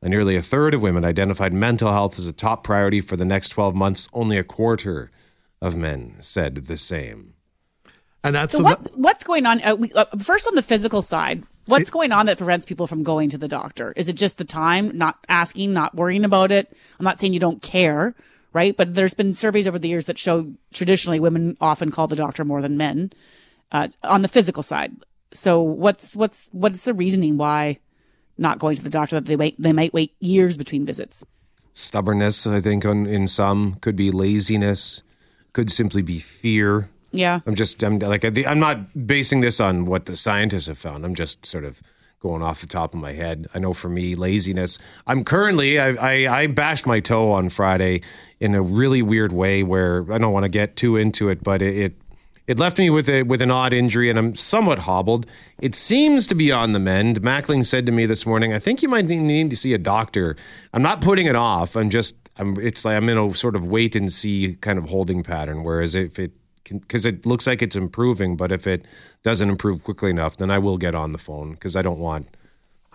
[0.02, 3.26] And nearly a third of women identified mental health as a top priority for the
[3.26, 4.08] next 12 months.
[4.14, 5.10] Only a quarter
[5.62, 7.34] of men said the same.
[8.24, 9.62] and that's So so what that- what's going on?
[9.64, 13.04] Uh, we, uh, first, on the physical side, what's going on that prevents people from
[13.04, 13.94] going to the doctor?
[13.96, 16.76] Is it just the time, not asking, not worrying about it?
[17.00, 18.16] I'm not saying you don't care,
[18.52, 18.76] right?
[18.76, 22.44] But there's been surveys over the years that show traditionally women often call the doctor
[22.44, 23.12] more than men
[23.72, 24.96] uh, on the physical side.
[25.32, 27.78] So what's what's what's the reasoning why
[28.38, 31.24] not going to the doctor that they wait they might wait years between visits.
[31.74, 35.04] Stubbornness, I think, on, in some could be laziness,
[35.52, 36.90] could simply be fear.
[37.12, 37.42] Yeah.
[37.46, 41.06] I'm just, I'm like, I'm not basing this on what the scientists have found.
[41.06, 41.82] I'm just sort of
[42.22, 43.48] going off the top of my head.
[43.54, 44.80] I know for me, laziness.
[45.06, 48.02] I'm currently, I, I, I bashed my toe on Friday
[48.40, 51.62] in a really weird way where I don't want to get too into it, but
[51.62, 51.94] it, it
[52.48, 55.26] it left me with a with an odd injury, and I'm somewhat hobbled.
[55.60, 57.22] It seems to be on the mend.
[57.22, 60.36] Mackling said to me this morning, "I think you might need to see a doctor."
[60.74, 61.76] I'm not putting it off.
[61.76, 62.58] I'm just, I'm.
[62.60, 65.64] It's like I'm in a sort of wait and see kind of holding pattern.
[65.64, 66.34] Whereas if it,
[66.64, 68.86] because it looks like it's improving, but if it
[69.24, 72.28] doesn't improve quickly enough, then I will get on the phone because I don't want,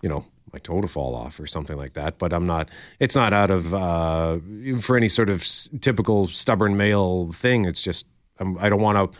[0.03, 2.19] you know, my toe to fall off or something like that.
[2.19, 2.69] But I'm not.
[3.01, 4.39] It's not out of uh,
[4.81, 7.65] for any sort of s- typical stubborn male thing.
[7.65, 8.07] It's just
[8.39, 9.19] I'm, I don't want to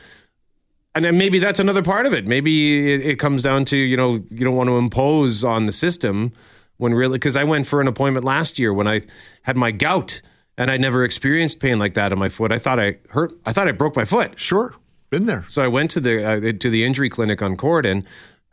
[0.95, 2.27] and then maybe that's another part of it.
[2.27, 5.73] Maybe it, it, comes down to you know you don't want to impose on the
[5.73, 6.33] system
[6.79, 9.03] when really because I went for an appointment last year when I
[9.43, 10.21] had my gout
[10.59, 12.53] and I never experienced pain like that in my foot.
[12.53, 13.33] I thought I hurt.
[13.47, 14.39] I thought I broke my foot.
[14.39, 14.75] Sure,
[15.11, 15.45] been there.
[15.49, 18.05] So I went to the uh, to the injury clinic on Corydon.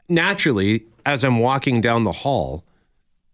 [0.10, 2.64] Naturally, as I'm walking down the hall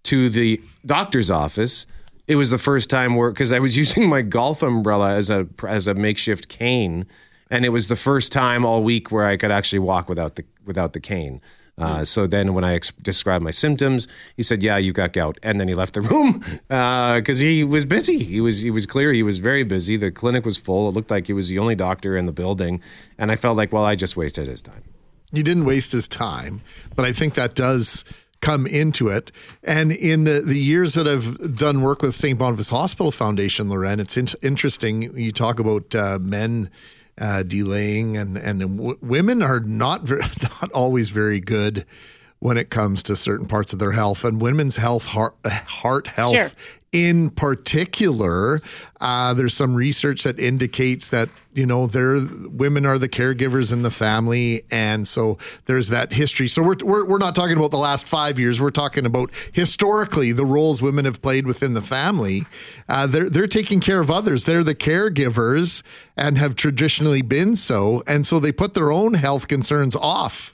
[0.03, 1.85] to the doctor's office,
[2.27, 5.47] it was the first time where because I was using my golf umbrella as a
[5.67, 7.05] as a makeshift cane
[7.53, 10.43] and it was the first time all week where I could actually walk without the
[10.65, 11.39] without the cane.
[11.75, 15.37] Uh, so then, when I ex- described my symptoms, he said, "Yeah, you got gout,"
[15.41, 18.23] and then he left the room because uh, he was busy.
[18.23, 19.97] He was he was clear he was very busy.
[19.97, 20.89] The clinic was full.
[20.89, 22.81] It looked like he was the only doctor in the building,
[23.17, 24.83] and I felt like, well, I just wasted his time.
[25.31, 26.61] You didn't waste his time,
[26.95, 28.03] but I think that does
[28.41, 29.31] come into it.
[29.63, 32.37] And in the, the years that I've done work with St.
[32.37, 35.17] Boniface Hospital Foundation, Loren, it's in- interesting.
[35.17, 36.69] You talk about uh, men
[37.19, 40.21] uh, delaying, and and w- women are not very,
[40.61, 41.85] not always very good
[42.39, 46.33] when it comes to certain parts of their health and women's health, heart, heart health.
[46.33, 46.49] Sure.
[46.93, 48.59] In particular,
[49.01, 51.89] uh, there's some research that indicates that you know
[52.51, 56.47] women are the caregivers in the family, and so there's that history.
[56.47, 58.61] So we're we're, we're not talking about the last five years.
[58.61, 62.43] We're talking about historically the roles women have played within the family.
[62.87, 64.45] Uh, they're they're taking care of others.
[64.45, 65.81] They're the caregivers
[66.15, 70.53] and have traditionally been so, and so they put their own health concerns off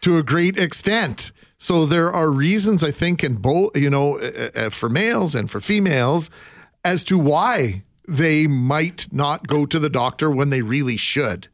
[0.00, 1.30] to a great extent.
[1.58, 5.50] So there are reasons I think in both, you know, uh, uh, for males and
[5.50, 6.30] for females
[6.84, 11.48] as to why they might not go to the doctor when they really should.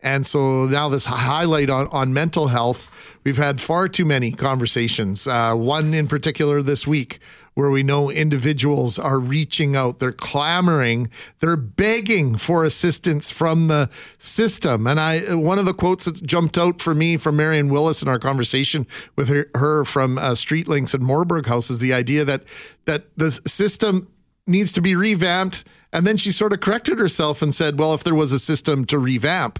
[0.00, 2.90] And so now this highlight on, on mental health,
[3.24, 5.26] we've had far too many conversations.
[5.26, 7.18] Uh, one in particular this week
[7.56, 13.88] where we know individuals are reaching out, they're clamoring, they're begging for assistance from the
[14.18, 14.86] system.
[14.86, 18.08] And I, one of the quotes that jumped out for me from Marion Willis in
[18.08, 18.86] our conversation
[19.16, 22.44] with her, her from uh, Street Links and Morberg House is the idea that
[22.84, 24.06] that the system
[24.46, 25.64] needs to be revamped.
[25.94, 28.84] And then she sort of corrected herself and said, well, if there was a system
[28.84, 29.58] to revamp,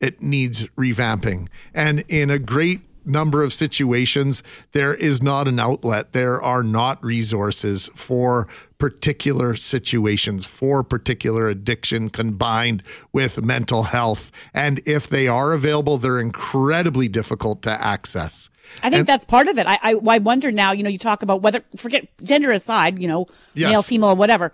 [0.00, 1.48] it needs revamping.
[1.74, 4.42] And in a great number of situations,
[4.72, 6.12] there is not an outlet.
[6.12, 8.48] There are not resources for
[8.80, 14.32] particular situations, for particular addiction combined with mental health.
[14.52, 18.50] And if they are available, they're incredibly difficult to access.
[18.82, 19.66] I think And- that's part of it.
[19.66, 20.72] I, I I wonder now.
[20.72, 22.98] You know, you talk about whether forget gender aside.
[23.00, 23.70] You know, Yes.
[23.70, 24.52] male, female, whatever.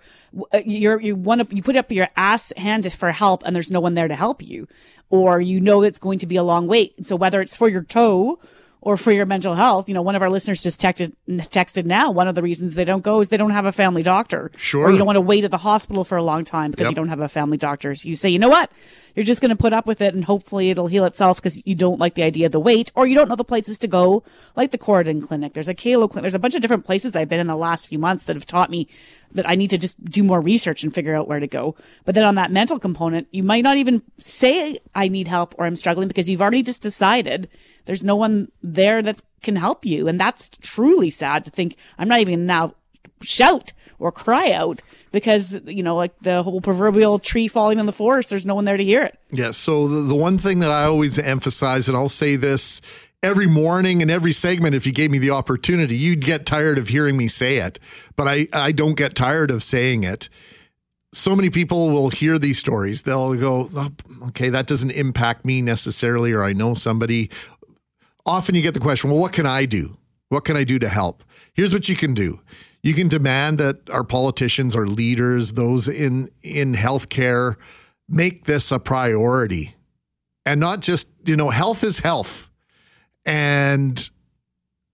[0.53, 3.71] uh, You're you want to you put up your ass hand for help, and there's
[3.71, 4.67] no one there to help you,
[5.09, 7.07] or you know it's going to be a long wait.
[7.07, 8.39] So whether it's for your toe
[8.87, 12.09] or for your mental health, you know, one of our listeners just texted texted now.
[12.09, 14.49] One of the reasons they don't go is they don't have a family doctor.
[14.55, 14.85] Sure.
[14.85, 16.91] Or you don't want to wait at the hospital for a long time because Yep.
[16.91, 17.93] you don't have a family doctor.
[17.95, 18.71] So you say, you know what?
[19.17, 21.73] You're just going to put up with it and hopefully it'll heal itself because you
[21.73, 24.21] don't like the idea of the wait or you don't know the places to go,
[24.55, 25.53] like the Corydon Clinic.
[25.53, 26.21] There's a Kalo Clinic.
[26.21, 28.45] There's a bunch of different places I've been in the last few months that have
[28.45, 28.87] taught me
[29.31, 31.75] that I need to just do more research and figure out where to go.
[32.05, 35.65] But then on that mental component, you might not even say I need help or
[35.65, 37.49] I'm struggling because you've already just decided
[37.85, 40.07] there's no one there that can help you.
[40.07, 42.75] And that's truly sad to think I'm not even now
[43.21, 47.91] shout or cry out because, you know, like the whole proverbial tree falling in the
[47.91, 49.19] forest, there's no one there to hear it.
[49.31, 49.51] Yeah.
[49.51, 52.81] So the, the one thing that I always emphasize, and I'll say this
[53.23, 56.87] every morning and every segment, if you gave me the opportunity, you'd get tired of
[56.89, 57.79] hearing me say it,
[58.15, 60.29] but I, I don't get tired of saying it.
[61.13, 63.03] So many people will hear these stories.
[63.03, 63.89] They'll go, oh,
[64.27, 67.31] okay, that doesn't impact me necessarily, or I know somebody.
[68.25, 69.97] Often you get the question, well, what can I do?
[70.29, 71.23] What can I do to help?
[71.53, 72.41] Here's what you can do.
[72.87, 77.57] You can demand that our politicians, our leaders, those in in healthcare
[78.07, 79.75] make this a priority.
[80.45, 82.49] And not just, you know, health is health.
[83.25, 84.09] And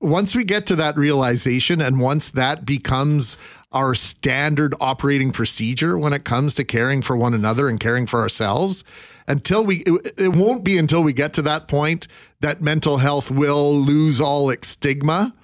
[0.01, 3.37] once we get to that realization and once that becomes
[3.71, 8.21] our standard operating procedure when it comes to caring for one another and caring for
[8.21, 8.83] ourselves,
[9.27, 12.07] until we it, it won't be until we get to that point
[12.39, 15.35] that mental health will lose all its stigma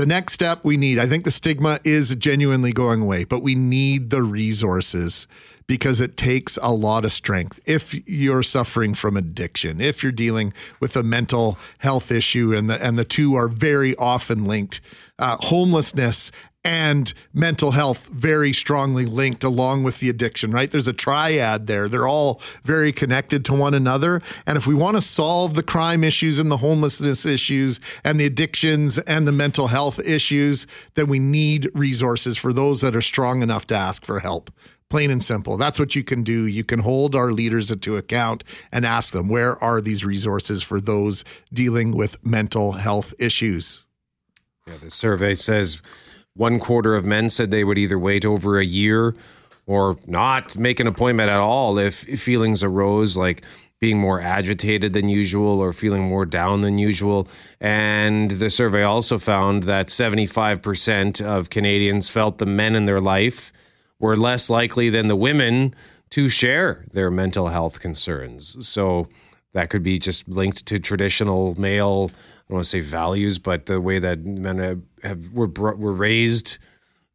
[0.00, 3.54] the next step we need i think the stigma is genuinely going away but we
[3.54, 5.28] need the resources
[5.66, 7.60] because it takes a lot of strength.
[7.64, 12.84] If you're suffering from addiction if you're dealing with a mental health issue and the
[12.84, 14.80] and the two are very often linked
[15.20, 16.32] uh, homelessness
[16.62, 20.70] and mental health very strongly linked along with the addiction, right?
[20.70, 21.88] There's a triad there.
[21.88, 24.20] They're all very connected to one another.
[24.46, 28.26] And if we want to solve the crime issues and the homelessness issues and the
[28.26, 33.42] addictions and the mental health issues, then we need resources for those that are strong
[33.42, 34.50] enough to ask for help.
[34.90, 35.56] Plain and simple.
[35.56, 36.46] That's what you can do.
[36.46, 40.80] You can hold our leaders to account and ask them, where are these resources for
[40.80, 43.86] those dealing with mental health issues?
[44.66, 45.80] Yeah, the survey says
[46.34, 49.14] one quarter of men said they would either wait over a year
[49.66, 53.42] or not make an appointment at all if feelings arose like
[53.80, 57.26] being more agitated than usual or feeling more down than usual.
[57.60, 63.52] And the survey also found that 75% of Canadians felt the men in their life
[63.98, 65.74] were less likely than the women
[66.10, 68.66] to share their mental health concerns.
[68.68, 69.08] So
[69.54, 72.10] that could be just linked to traditional male
[72.50, 74.58] I don't want to say values, but the way that men
[75.02, 76.58] have, have were were raised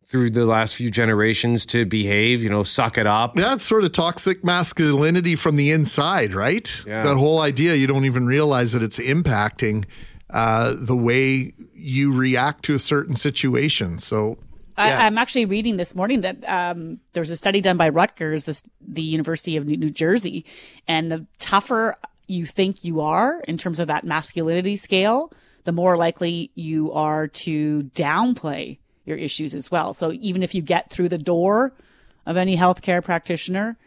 [0.05, 3.33] through the last few generations to behave, you know, suck it up.
[3.33, 6.83] That's sort of toxic masculinity from the inside, right?
[6.85, 7.03] Yeah.
[7.03, 9.85] That whole idea, you don't even realize that it's impacting
[10.29, 13.97] uh, the way you react to a certain situation.
[13.97, 14.37] So,
[14.77, 14.99] yeah.
[14.99, 18.45] I, am actually reading this morning that um, there was a study done by Rutgers,
[18.45, 20.45] this, the University of New Jersey,
[20.87, 21.95] and the tougher
[22.27, 25.31] you think you are in terms of that masculinity scale,
[25.65, 29.93] the more likely you are to downplay your issues as well.
[29.93, 31.73] So even if you get through the door
[32.25, 33.77] of any healthcare practitioner,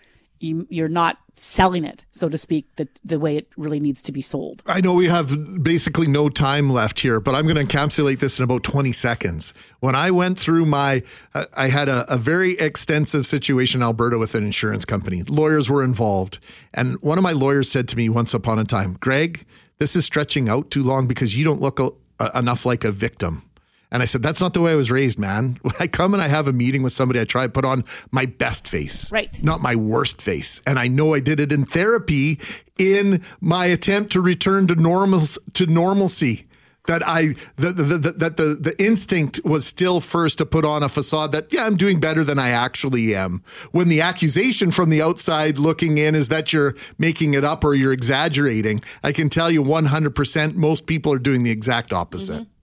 [0.41, 4.13] you, you're not selling it, so to speak, the, the way it really needs to
[4.13, 4.63] be sold.
[4.67, 8.39] I know we have basically no time left here, but I'm going to encapsulate this
[8.39, 9.55] in about 20 seconds.
[9.81, 11.03] When I went through my,
[11.35, 15.23] uh, I had a, a very extensive situation in Alberta with an insurance company.
[15.25, 16.39] Lawyers were involved.
[16.75, 19.45] And one of my lawyers said to me once upon a time, Greg,
[19.79, 21.91] this is stretching out too long because you don't look a,
[22.35, 23.43] enough like a victim.
[23.91, 25.59] And I said, that's not the way I was raised, man.
[25.63, 27.85] When I come and I have a meeting with somebody, I try to put on
[28.11, 29.43] my best face, right?
[29.43, 30.61] Not my worst face.
[30.67, 32.39] And I know I did it in therapy
[32.79, 35.21] in my attempt to return to normal
[35.55, 36.48] to normalcy.
[36.89, 40.83] That I the, the, the, that the the instinct was still first to put on
[40.83, 43.43] a facade that yeah I'm doing better than I actually am.
[43.73, 47.75] When the accusation from the outside looking in is that you're making it up or
[47.75, 52.43] you're exaggerating, I can tell you 100% most people are doing the exact opposite.
[52.43, 52.58] Mm-hmm.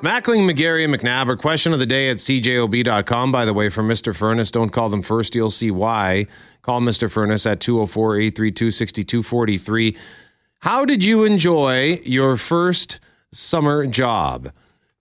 [0.00, 1.36] Mackling, McGarry, and McNabb.
[1.38, 4.14] Question of the day at cjob.com, by the way, from Mr.
[4.14, 4.52] Furnace.
[4.52, 6.26] Don't call them first, you'll see why.
[6.62, 7.10] Call Mr.
[7.10, 9.96] Furnace at 204 832 6243.
[10.60, 13.00] How did you enjoy your first
[13.32, 14.52] summer job?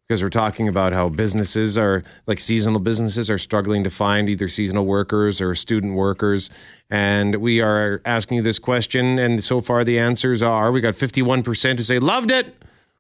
[0.08, 4.48] Because we're talking about how businesses are, like seasonal businesses, are struggling to find either
[4.48, 6.50] seasonal workers or student workers.
[6.90, 9.20] And we are asking you this question.
[9.20, 12.56] And so far, the answers are we got 51% who say loved it.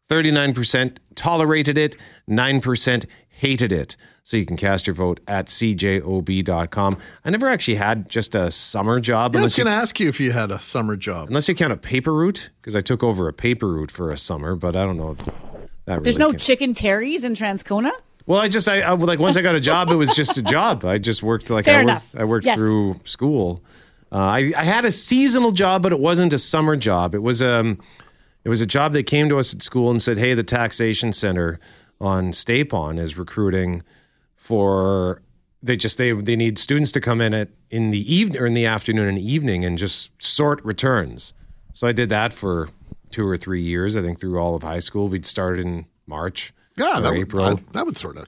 [0.10, 1.96] 39% tolerated it,
[2.30, 3.96] 9% hated it.
[4.24, 6.98] So you can cast your vote at cjob.com.
[7.24, 9.34] I never actually had just a summer job.
[9.34, 11.30] Yeah, I was going to ask you if you had a summer job.
[11.30, 14.18] Unless you count a paper route, because I took over a paper route for a
[14.18, 15.18] summer, but I don't know if
[15.88, 17.92] that really There's no chicken terries in Transcona?
[18.26, 20.42] Well, I just I, I, like once I got a job, it was just a
[20.44, 20.84] job.
[20.84, 22.58] I just worked like Fair I worked, I worked yes.
[22.58, 23.64] through school.
[24.12, 27.16] Uh, I, I had a seasonal job, but it wasn't a summer job.
[27.16, 27.80] It was um
[28.48, 31.12] it was a job that came to us at school and said, "Hey, the taxation
[31.12, 31.60] center
[32.00, 33.84] on Stapon is recruiting
[34.36, 35.22] for
[35.62, 38.54] they just they they need students to come in at in the evening or in
[38.54, 41.34] the afternoon and evening and just sort returns."
[41.74, 42.70] So I did that for
[43.12, 43.98] two or three years.
[43.98, 45.10] I think through all of high school.
[45.10, 46.54] We'd start in March.
[46.78, 47.50] Yeah, that April.
[47.50, 48.28] Would, that, that would sort of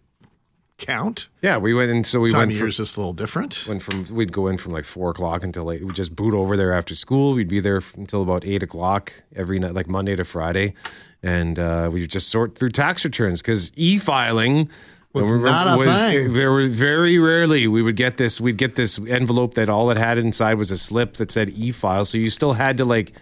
[0.79, 1.29] count.
[1.41, 2.51] Yeah, we went and so we Time went.
[2.53, 3.65] Time of just a little different.
[3.67, 6.57] Went from we'd go in from like four o'clock until like we just boot over
[6.57, 7.33] there after school.
[7.33, 10.73] We'd be there until about eight o'clock every night, like Monday to Friday,
[11.21, 14.69] and uh, we just sort through tax returns because e-filing
[15.13, 16.33] was not a was, thing.
[16.33, 18.39] There were very rarely we would get this.
[18.39, 22.05] We'd get this envelope that all it had inside was a slip that said e-file,
[22.05, 23.13] so you still had to like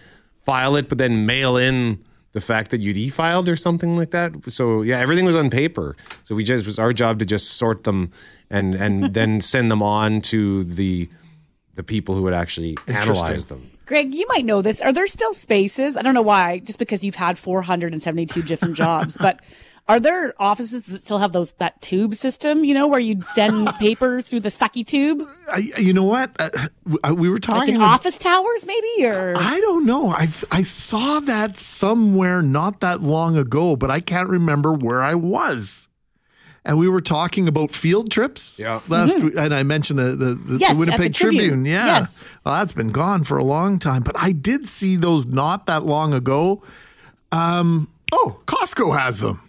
[0.42, 4.50] file it, but then mail in the fact that you'd e-filed or something like that.
[4.50, 5.96] So yeah, everything was on paper.
[6.24, 8.12] So we just it was our job to just sort them
[8.50, 11.08] and and then send them on to the
[11.74, 13.70] the people who would actually analyze them.
[13.86, 14.82] Greg, you might know this.
[14.82, 15.96] Are there still spaces?
[15.96, 19.40] I don't know why, just because you've had 472 different jobs, but
[19.88, 23.68] are there offices that still have those that tube system, you know, where you'd send
[23.78, 25.26] papers through the sucky tube?
[25.50, 26.30] I, you know what?
[26.38, 26.50] Uh,
[27.14, 29.06] we were Like talking in about- office towers, maybe?
[29.06, 30.10] Or I don't know.
[30.10, 35.14] I I saw that somewhere not that long ago, but I can't remember where I
[35.14, 35.88] was.
[36.64, 38.80] And we were talking about field trips Yeah.
[38.88, 40.56] last week, and I mentioned the the, the, Mm-hmm.
[40.58, 41.42] Yes, the Winnipeg Tribune.
[41.44, 41.64] Tribune.
[41.64, 42.24] Yeah, Yes.
[42.44, 45.84] well, that's been gone for a long time, but I did see those not that
[45.84, 46.62] long ago.
[47.32, 49.40] Um, oh, Costco has them.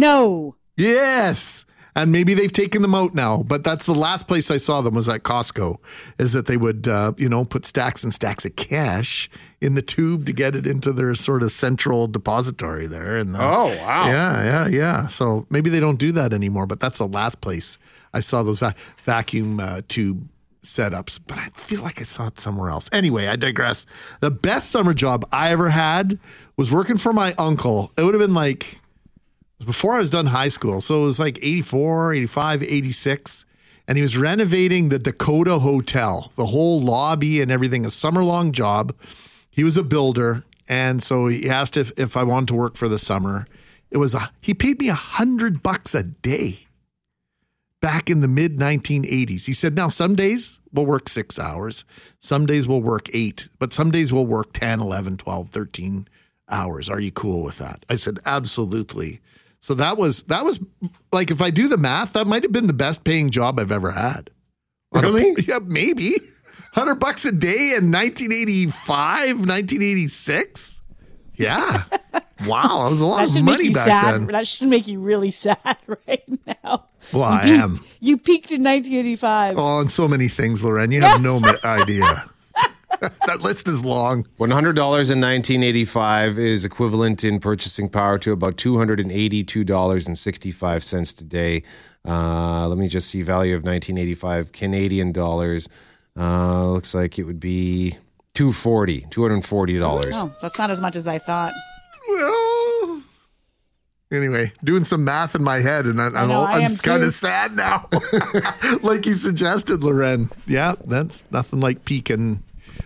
[0.00, 0.56] No.
[0.76, 1.64] Yes.
[1.98, 4.94] And maybe they've taken them out now, but that's the last place I saw them
[4.94, 5.76] was at Costco.
[6.18, 9.30] Is that they would, uh, you know, put stacks and stacks of cash
[9.62, 13.16] in the tube to get it into their sort of central depository there.
[13.16, 14.08] And Oh, wow.
[14.08, 15.06] yeah, yeah, yeah.
[15.06, 17.78] So maybe they don't do that anymore, but that's the last place
[18.12, 18.74] I saw those va-
[19.04, 20.28] vacuum uh, tube
[20.62, 21.18] setups.
[21.26, 22.90] But I feel like I saw it somewhere else.
[22.92, 23.86] Anyway, I digress.
[24.20, 26.18] The best summer job I ever had
[26.58, 27.90] was working for my uncle.
[27.96, 28.82] It would have been like
[29.64, 30.80] before I was done high school.
[30.80, 33.46] So it was like 84, 85, 86.
[33.88, 38.52] And he was renovating the Dakota Hotel, the whole lobby and everything, a summer long
[38.52, 38.94] job.
[39.50, 40.44] He was a builder.
[40.68, 43.46] And so he asked if, if I wanted to work for the summer.
[43.90, 46.66] It was a, he paid me a hundred bucks a day
[47.80, 49.46] back in the mid 1980s.
[49.46, 51.84] He said, now some days we'll work six hours,
[52.18, 56.08] some days we'll work eight, but some days we'll work 10, 11, 12, 13
[56.48, 56.88] hours.
[56.88, 57.86] Are you cool with that?
[57.88, 59.20] I said, absolutely.
[59.60, 60.60] So that was, that was
[61.12, 63.72] like, if I do the math, that might have been the best paying job I've
[63.72, 64.30] ever had.
[64.92, 65.42] On a- Really?
[65.48, 66.10] yeah, maybe.
[66.74, 70.82] 100 bucks a day in 1985, 1986.
[71.36, 71.82] Yeah.
[72.46, 72.84] Wow.
[72.84, 74.14] That was a lot That of should make money you back sad.
[74.14, 74.26] then.
[74.26, 75.58] That should make you really sad
[76.06, 76.86] right now.
[77.12, 77.78] Well, I peaked- am.
[78.00, 79.58] You peaked in 1985.
[79.58, 80.92] Oh, on so many things, Loren.
[80.92, 82.28] You have no idea.
[83.26, 84.24] that list is long.
[84.36, 88.78] One hundred dollars in nineteen eighty five is equivalent in purchasing power to about two
[88.78, 91.62] hundred and eighty two dollars and sixty five cents today.
[92.06, 95.68] Uh, let me just see value of nineteen eighty five Canadian dollars.
[96.18, 97.98] Uh, looks like it would be
[98.34, 100.12] 240 240 dollars.
[100.14, 101.52] Oh, that's not as much as I thought.
[102.08, 103.02] Well,
[104.12, 107.02] anyway, doing some math in my head, and I, I'm, all, I I'm just kind
[107.02, 107.88] of sad now.
[108.82, 110.30] like you suggested, Loren.
[110.46, 112.42] Yeah, that's nothing like peaking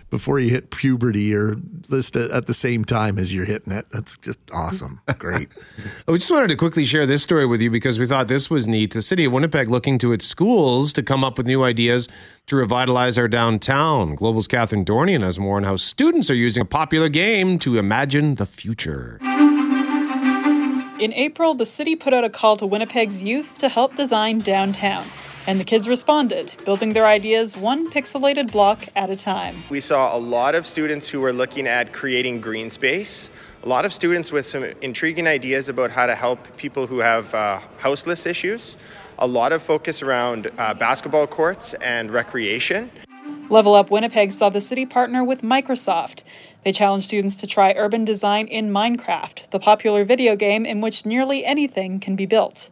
[0.09, 1.55] before you hit puberty or
[1.89, 3.85] list at the same time as you're hitting it.
[3.91, 5.01] That's just awesome.
[5.17, 5.49] Great.
[6.07, 8.67] We just wanted to quickly share this story with you because we thought this was
[8.67, 8.91] neat.
[8.91, 12.09] The city of Winnipeg looking to its schools to come up with new ideas
[12.47, 14.15] to revitalize our downtown.
[14.15, 18.35] Global's Catherine Dornian has more on how students are using a popular game to imagine
[18.35, 19.19] the future.
[20.99, 25.05] In April, the city put out a call to Winnipeg's youth to help design downtown.
[25.47, 29.55] And the kids responded, building their ideas one pixelated block at a time.
[29.71, 33.31] We saw a lot of students who were looking at creating green space,
[33.63, 37.33] a lot of students with some intriguing ideas about how to help people who have
[37.33, 38.77] uh, houseless issues,
[39.17, 42.91] a lot of focus around uh, basketball courts and recreation.
[43.49, 46.23] Level Up Winnipeg saw the city partner with Microsoft.
[46.63, 51.05] They challenged students to try urban design in Minecraft, the popular video game in which
[51.05, 52.69] nearly anything can be built.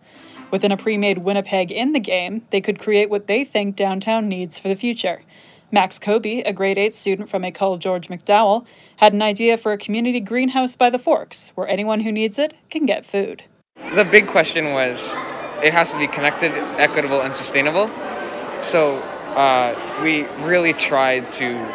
[0.52, 4.28] Within a pre made Winnipeg in the game, they could create what they think downtown
[4.28, 5.22] needs for the future.
[5.72, 8.66] Max Kobe, a grade 8 student from École George McDowell,
[8.98, 12.56] had an idea for a community greenhouse by the Forks, where anyone who needs it
[12.72, 13.44] can get food.
[13.94, 15.16] The big question was
[15.64, 17.92] it has to be connected, equitable, and sustainable.
[18.62, 18.98] So
[19.36, 21.72] uh, we really tried to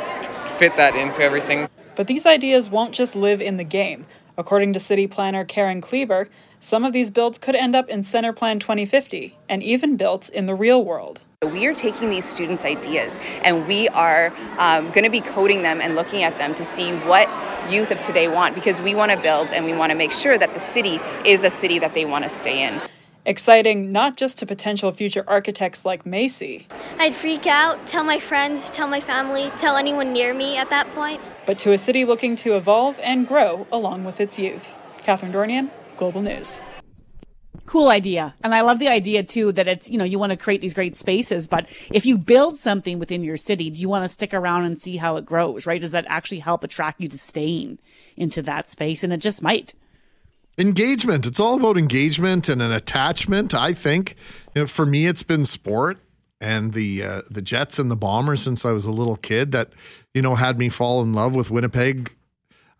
[0.59, 1.69] fit that into everything.
[1.95, 4.07] But these ideas won't just live in the game.
[4.37, 6.29] According to city planner Karen Kleber,
[6.65, 10.55] some of these builds could end up in CentrePlan 2050 and even built in the
[10.55, 11.21] real world.
[11.43, 15.83] We are taking these students' ideas and we are um, going to be coding them
[15.83, 17.29] and looking at them to see what
[17.71, 20.39] youth of today want because we want to build and we want to make sure
[20.39, 22.81] that the city is a city that they want to stay in.
[23.27, 26.67] Exciting not just to potential future architects like Macy,
[26.99, 30.91] I'd freak out, tell my friends, tell my family, tell anyone near me at that
[30.93, 31.21] point.
[31.45, 34.69] but to a city looking to evolve and grow along with its youth.
[35.03, 35.69] Catherine Dornian,
[36.05, 36.61] Global News.
[37.65, 38.35] Cool idea.
[38.45, 40.75] And I love the idea too that it's, you know, you want to create these
[40.75, 44.35] great spaces, but if you build something within your city, do you want to stick
[44.35, 45.81] around and see how it grows, right?
[45.81, 47.79] Does that actually help attract you to staying
[48.19, 49.03] into that space?
[49.03, 49.73] And it just might.
[50.59, 51.25] engagement.
[51.25, 53.55] It's all about engagement and an attachment.
[53.55, 54.15] I think
[54.55, 55.99] you know, for me, it's been sport
[56.41, 59.71] and the uh, the Jets and the Bombers since I was a little kid that
[60.13, 62.15] you know had me fall in love with Winnipeg.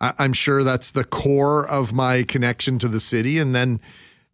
[0.01, 3.39] I, I'm sure that's the core of my connection to the city.
[3.39, 3.79] And then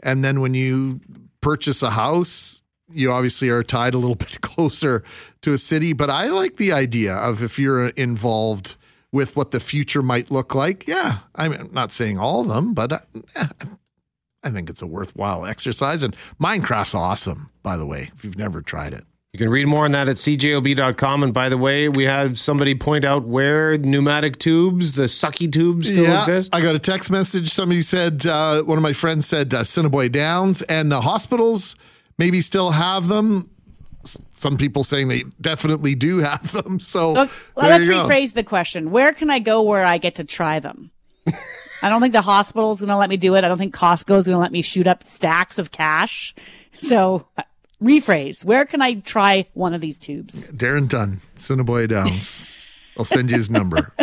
[0.04, 1.00] and then when you
[1.42, 5.04] purchase a house, you obviously are tied a little bit closer
[5.42, 5.94] to a city.
[5.94, 8.76] But I like the idea of if you're involved
[9.12, 10.88] with what the future might look like.
[10.88, 13.00] Yeah, I'm not saying all of them, but uh,
[13.36, 13.48] eh,
[14.44, 16.04] I think it's a worthwhile exercise.
[16.04, 19.04] And Minecraft's awesome, by the way, if you've never tried it.
[19.34, 21.24] You can read more on that at cjob.com.
[21.24, 25.88] And by the way, we had somebody point out where pneumatic tubes, the sucky tubes,
[25.88, 26.54] still exist.
[26.54, 27.48] I got a text message.
[27.50, 31.78] Somebody said, uh, one of my friends said, uh, Assiniboia Downs and the hospitals
[32.18, 33.50] maybe still have them.
[34.32, 36.82] Some people saying they definitely do have them.
[36.82, 38.92] So Okay, well, let's rephrase the question.
[38.92, 40.92] Where can I go where I get to try them?
[41.84, 43.46] I don't think the hospital's going to let me do it.
[43.46, 46.36] I don't think Costco's going to let me shoot up stacks of cash.
[46.74, 47.28] So,
[47.82, 48.46] rephrase.
[48.46, 50.52] Where can I try one of these tubes?
[50.52, 52.52] Darren Dunn, Assiniboia Downs.
[52.98, 53.94] I'll send you his number.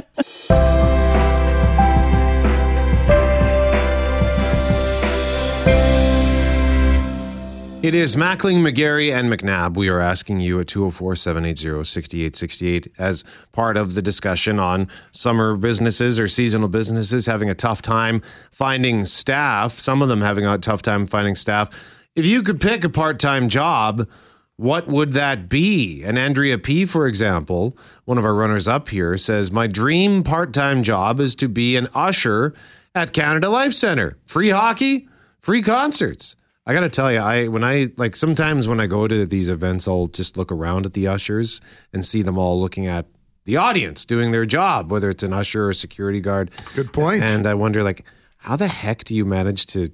[7.80, 9.76] It is Mackling, McGarry, and McNabb.
[9.76, 13.22] We are asking you at 204 780 6868 as
[13.52, 18.20] part of the discussion on summer businesses or seasonal businesses having a tough time
[18.50, 21.70] finding staff, some of them having a tough time finding staff.
[22.14, 24.08] If you could pick a part time job,
[24.56, 26.02] what would that be?
[26.02, 30.52] And Andrea P., for example, one of our runners up here, says, My dream part
[30.52, 32.54] time job is to be an usher
[32.94, 34.18] at Canada Life Center.
[34.26, 35.08] Free hockey,
[35.40, 36.34] free concerts.
[36.66, 39.48] I got to tell you, I when I like sometimes when I go to these
[39.48, 43.06] events, I'll just look around at the ushers and see them all looking at
[43.44, 46.50] the audience doing their job, whether it's an usher or a security guard.
[46.74, 47.22] Good point.
[47.22, 48.04] And I wonder, like,
[48.36, 49.90] how the heck do you manage to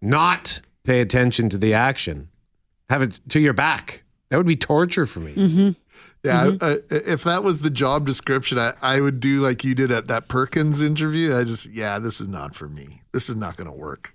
[0.00, 2.28] not pay attention to the action?
[2.88, 4.02] Have it to your back.
[4.28, 5.34] That would be torture for me.
[5.34, 5.70] Mm-hmm.
[6.24, 9.90] Yeah, uh, if that was the job description, I, I would do like you did
[9.90, 11.36] at that Perkins interview.
[11.36, 13.02] I just, yeah, this is not for me.
[13.12, 14.14] This is not going to work.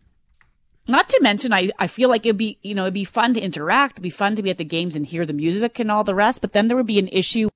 [0.87, 3.41] Not to mention, I, I feel like it'd be, you know, it'd be fun to
[3.41, 3.93] interact.
[3.93, 6.13] It'd be fun to be at the games and hear the music and all the
[6.13, 6.41] rest.
[6.41, 7.49] But then there would be an issue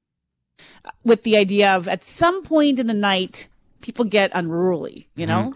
[1.03, 3.47] with the idea of at some point in the night,
[3.81, 5.53] people get unruly, you know?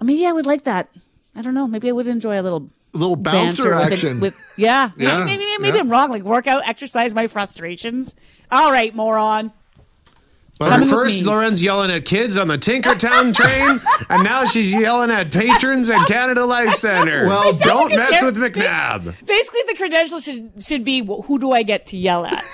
[0.00, 0.90] Maybe I would like that.
[1.36, 1.66] I don't know.
[1.66, 4.20] Maybe I would enjoy a little A little bouncer banter with action.
[4.20, 4.90] With, yeah.
[4.96, 5.80] Yeah, Maybe, maybe, maybe yeah.
[5.80, 6.10] I'm wrong.
[6.10, 8.14] Like work out, exercise my frustrations.
[8.50, 9.52] All right, moron.
[10.60, 11.24] But Coming first.
[11.24, 16.06] Lauren's yelling at kids on the Tinkertown train, and now she's yelling at patrons at
[16.06, 17.26] Canada Life Center.
[17.34, 19.02] Well, don't mess ter- with McNabb.
[19.26, 22.44] Basically, the credential should should be who do I get to yell at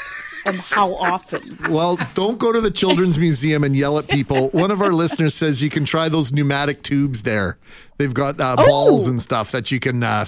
[0.46, 1.58] and how often.
[1.68, 4.48] Well, don't go to the Children's Museum and yell at people.
[4.50, 7.58] One of our listeners says you can try those pneumatic tubes there.
[7.98, 10.24] They've got uh, balls and stuff that you can uh,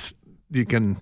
[0.50, 0.98] you can.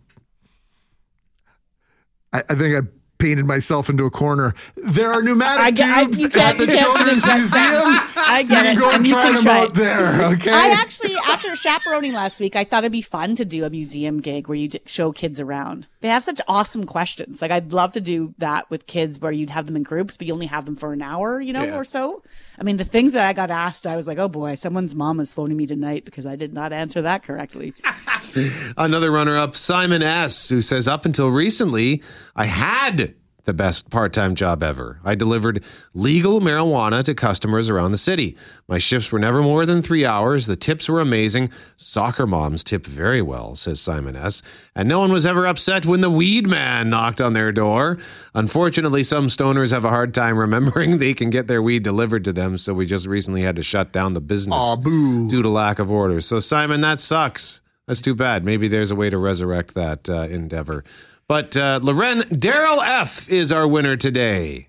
[2.33, 2.87] I, I think I
[3.19, 4.55] painted myself into a corner.
[4.77, 8.01] There are pneumatic I get- I- tubes at the Children's Museum.
[8.31, 8.81] I You get can it.
[8.81, 9.75] go and you try can them try out it.
[9.75, 10.23] there.
[10.33, 10.51] Okay.
[10.53, 14.21] I actually, after chaperoning last week, I thought it'd be fun to do a museum
[14.21, 15.87] gig where you show kids around.
[16.01, 17.43] They have such awesome questions.
[17.43, 20.27] Like I'd love to do that with kids where you'd have them in groups, but
[20.27, 21.77] you only have them for an hour, you know, Yeah.
[21.77, 22.23] or so.
[22.59, 25.21] I mean, the things that I got asked, I was like, oh boy, someone's mom
[25.21, 27.75] is phoning me tonight because I did not answer that correctly.
[28.77, 32.03] Another runner up, Simon S., who says, Up until recently,
[32.37, 33.15] I had
[33.45, 35.01] the best part time job ever.
[35.05, 35.65] I delivered
[35.95, 38.37] legal marijuana to customers around the city.
[38.69, 40.47] My shifts were never more than three hours.
[40.47, 41.51] The tips were amazing.
[41.77, 44.43] Soccer moms tip very well, says Simon S.
[44.75, 47.99] And no one was ever upset when the weed man knocked on their door.
[48.35, 52.33] Unfortunately, some stoners have a hard time remembering they can get their weed delivered to
[52.33, 55.79] them, so we just recently had to shut down the business Aw, due to lack
[55.79, 56.27] of orders.
[56.27, 57.61] So, Simon, that sucks.
[57.87, 58.45] That's too bad.
[58.45, 60.85] Maybe there's a way to resurrect that uh, endeavor.
[61.31, 64.67] But uh, Lauren, Daryl F is our winner today.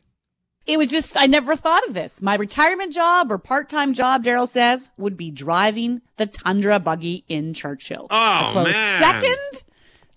[0.67, 2.21] It was just, I never thought of this.
[2.21, 7.25] My retirement job or part time job, Daryl says, would be driving the Tundra buggy
[7.27, 8.05] in Churchill.
[8.11, 9.01] Oh, a close man.
[9.01, 9.63] second,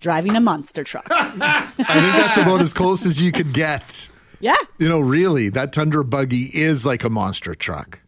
[0.01, 1.07] driving a monster truck.
[1.11, 4.11] I think that's about as close as you could get.
[4.38, 4.55] yeah.
[4.76, 8.01] You know, really, that Tundra buggy is like a monster truck.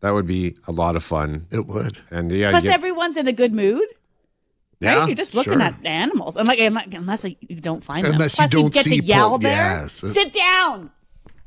[0.00, 1.46] That would be a lot of fun.
[1.52, 1.98] It would.
[2.10, 3.86] And yeah, Plus, you- everyone's in a good mood.
[4.84, 4.98] Yeah.
[5.00, 5.08] Right?
[5.08, 5.62] You're just looking sure.
[5.62, 6.36] at animals.
[6.36, 8.12] And like, unless, unless like, you don't find them.
[8.14, 9.52] Unless you Plus, don't get see to yell po- there.
[9.52, 10.02] yes.
[10.04, 10.90] Uh, Sit down.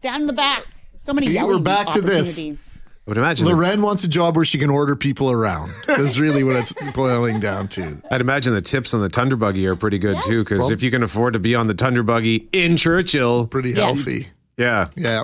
[0.02, 0.66] Down in the back.
[0.96, 2.30] So many See, we're back to this.
[2.38, 2.80] opportunities.
[2.84, 3.46] I would imagine.
[3.46, 5.72] the- Lauren wants a job where she can order people around.
[5.88, 8.02] That's really what it's boiling down to.
[8.12, 10.84] I'd imagine the tips on the Tundra buggy are pretty good too, because Well- if
[10.84, 13.78] you can afford to be on the Tundra buggy in Churchill, Pretty Yes.
[13.80, 14.28] healthy.
[14.58, 14.90] yeah.
[14.96, 15.24] Yeah.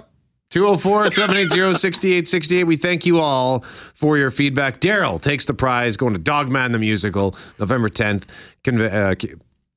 [0.53, 2.63] 204 780 6868.
[2.65, 3.61] We thank you all
[3.95, 4.79] for your feedback.
[4.79, 8.25] Daryl takes the prize going to Dogman the Musical, November 10th,
[8.63, 9.15] Conve- uh,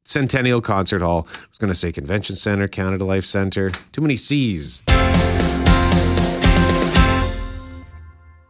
[0.05, 1.27] Centennial Concert Hall.
[1.33, 3.71] I was going to say Convention Center, Canada Life Center.
[3.71, 4.83] Too many C's.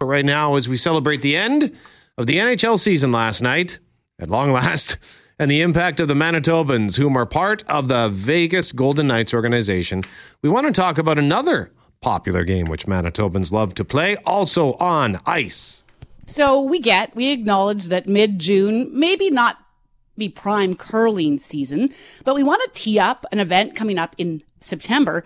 [0.01, 1.77] But right now, as we celebrate the end
[2.19, 3.79] of the NHL season last night,
[4.19, 4.99] at long last,
[5.39, 10.03] and the impact of the Manitobans, whom are part of the Vegas Golden Knights organization,
[10.43, 11.71] we want to talk about another
[12.01, 15.83] popular game which Manitobans love to play, also on ice.
[16.27, 19.59] So we get, we acknowledge that mid June, maybe not
[20.19, 21.91] be prime curling season,
[22.25, 25.25] but we want to tee up an event coming up in September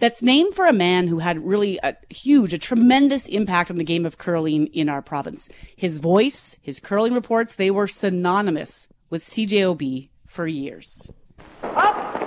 [0.00, 3.84] that's named for a man who had really a huge, a tremendous impact on the
[3.84, 5.48] game of curling in our province.
[5.76, 11.12] His voice, his curling reports, they were synonymous with CJOB for years.
[11.62, 12.23] This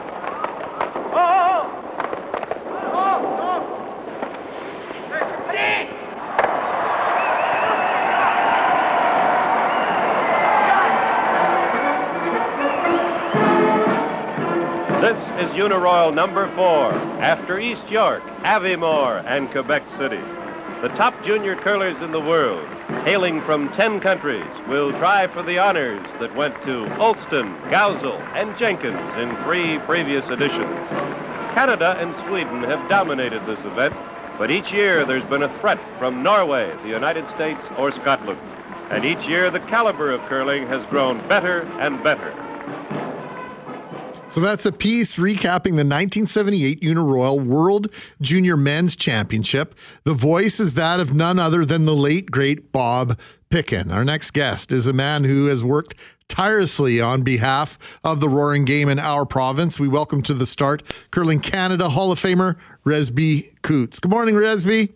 [15.58, 20.22] Uniroyal number four, after East York, Aviemore, and Quebec City.
[20.84, 22.64] The top junior curlers in the world,
[23.06, 28.56] hailing from 10 countries, will try for the honors that went to Olston, Gausel, and
[28.60, 30.78] Jenkins in three previous editions.
[31.56, 33.96] Canada and Sweden have dominated this event,
[34.38, 38.40] but each year there's been a threat from Norway, the United States, or Scotland.
[38.92, 42.47] And each year the caliber of curling has grown better and better.
[44.30, 49.74] So that's a piece recapping the 1978 Uniroyal World Junior Men's Championship.
[50.04, 53.18] The voice is that of none other than the late, great Bob
[53.50, 53.90] Picken.
[53.90, 55.96] Our next guest is a man who has worked
[56.28, 59.80] tirelessly on behalf of the roaring game in our province.
[59.80, 64.02] We welcome to the start Curling Canada Hall of Famer Resby Coutts.
[64.02, 64.92] Good morning, Resby.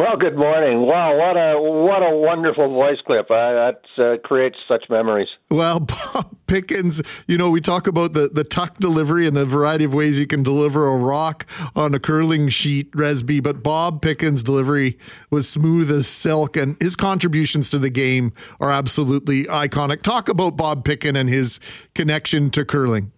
[0.00, 0.86] Well, good morning.
[0.86, 3.30] Wow, what a what a wonderful voice clip.
[3.30, 5.28] Uh, that uh, creates such memories.
[5.50, 5.80] Well,
[6.14, 9.92] Bob Pickens, you know, we talk about the, the tuck delivery and the variety of
[9.92, 11.44] ways you can deliver a rock
[11.76, 14.98] on a curling sheet, Resby, but Bob Picken's delivery
[15.28, 20.00] was smooth as silk, and his contributions to the game are absolutely iconic.
[20.00, 21.60] Talk about Bob Pickens and his
[21.94, 23.12] connection to curling.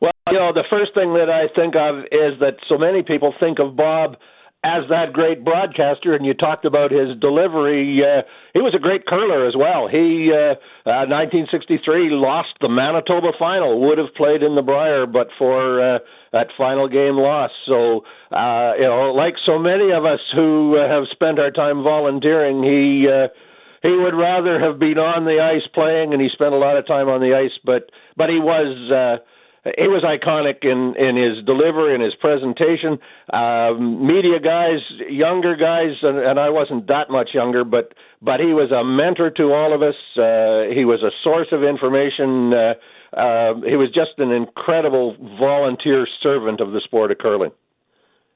[0.00, 3.34] Well, you know, the first thing that I think of is that so many people
[3.38, 4.16] think of Bob
[4.64, 8.02] as that great broadcaster, and you talked about his delivery.
[8.02, 8.22] Uh,
[8.54, 9.86] he was a great curler as well.
[9.86, 13.78] He, uh, uh, 1963, lost the Manitoba final.
[13.86, 15.98] Would have played in the Brier, but for uh,
[16.32, 17.52] that final game loss.
[17.66, 18.02] So,
[18.34, 22.62] uh, you know, like so many of us who uh, have spent our time volunteering,
[22.62, 23.06] he.
[23.06, 23.28] Uh,
[23.80, 26.84] he would rather have been on the ice playing, and he spent a lot of
[26.84, 27.54] time on the ice.
[27.64, 29.22] But but he was uh,
[29.64, 32.98] he was iconic in in his delivery and his presentation.
[33.32, 34.80] Um, media guys,
[35.10, 37.92] younger guys, and, and I wasn't that much younger, but
[38.22, 39.96] but he was a mentor to all of us.
[40.16, 42.54] Uh, he was a source of information.
[42.54, 42.74] Uh,
[43.16, 47.50] uh, he was just an incredible volunteer servant of the sport of curling.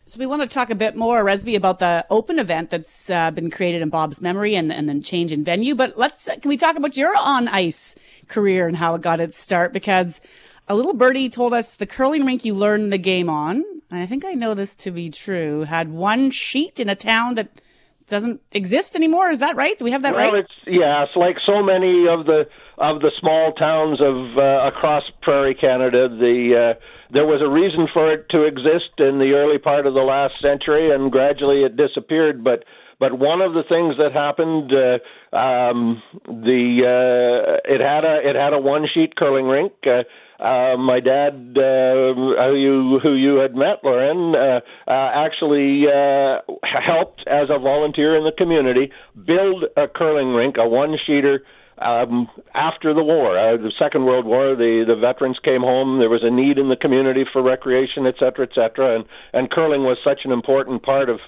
[0.05, 3.31] So we want to talk a bit more, Resby, about the open event that's uh,
[3.31, 5.77] been created in Bob's memory and, and then change in venue.
[5.77, 7.95] But let's can we talk about your on ice
[8.27, 9.73] career and how it got its start?
[9.73, 10.21] Because
[10.69, 14.25] a little birdie told us the curling rink you learned the game on, I think
[14.25, 17.61] I know this to be true, had one sheet in a town that
[18.09, 19.31] doesn't exist anymore.
[19.31, 19.79] Is that right?
[19.79, 20.25] Do we have that right?
[20.25, 20.43] well, right?
[20.43, 22.47] It's, yeah, it's like so many of the
[22.79, 26.09] of the small towns of uh, across Prairie Canada.
[26.09, 26.81] The uh,
[27.13, 30.35] there was a reason for it to exist in the early part of the last
[30.41, 32.43] century, and gradually it disappeared.
[32.43, 32.65] But
[32.99, 38.37] but one of the things that happened, uh, um, the uh, it had a it
[38.37, 39.73] had a one sheet curling rink.
[39.87, 40.05] Uh,
[40.43, 46.41] uh, my dad, uh, who you who you had met, Lauren, uh, uh, actually uh,
[46.63, 51.39] helped as a volunteer in the community build a curling rink, a one-sheeter.
[51.79, 55.99] Um, after the war, uh, the Second World War, the the veterans came home.
[55.99, 59.51] There was a need in the community for recreation, et cetera, et cetera, and and
[59.51, 61.19] curling was such an important part of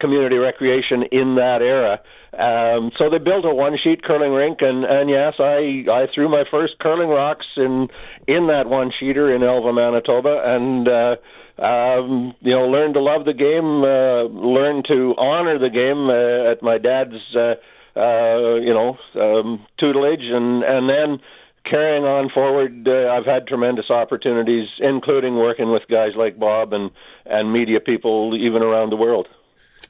[0.00, 2.00] community recreation in that era.
[2.38, 6.30] Um, so they built a one sheet curling rink, and, and yes, I, I threw
[6.30, 7.88] my first curling rocks in
[8.26, 11.16] in that one sheeter in Elva, Manitoba, and uh,
[11.62, 16.52] um, you know learned to love the game, uh, learned to honor the game uh,
[16.52, 17.54] at my dad's uh,
[18.00, 21.20] uh, you know um, tutelage, and and then
[21.68, 26.90] carrying on forward, uh, I've had tremendous opportunities, including working with guys like Bob and
[27.26, 29.28] and media people even around the world.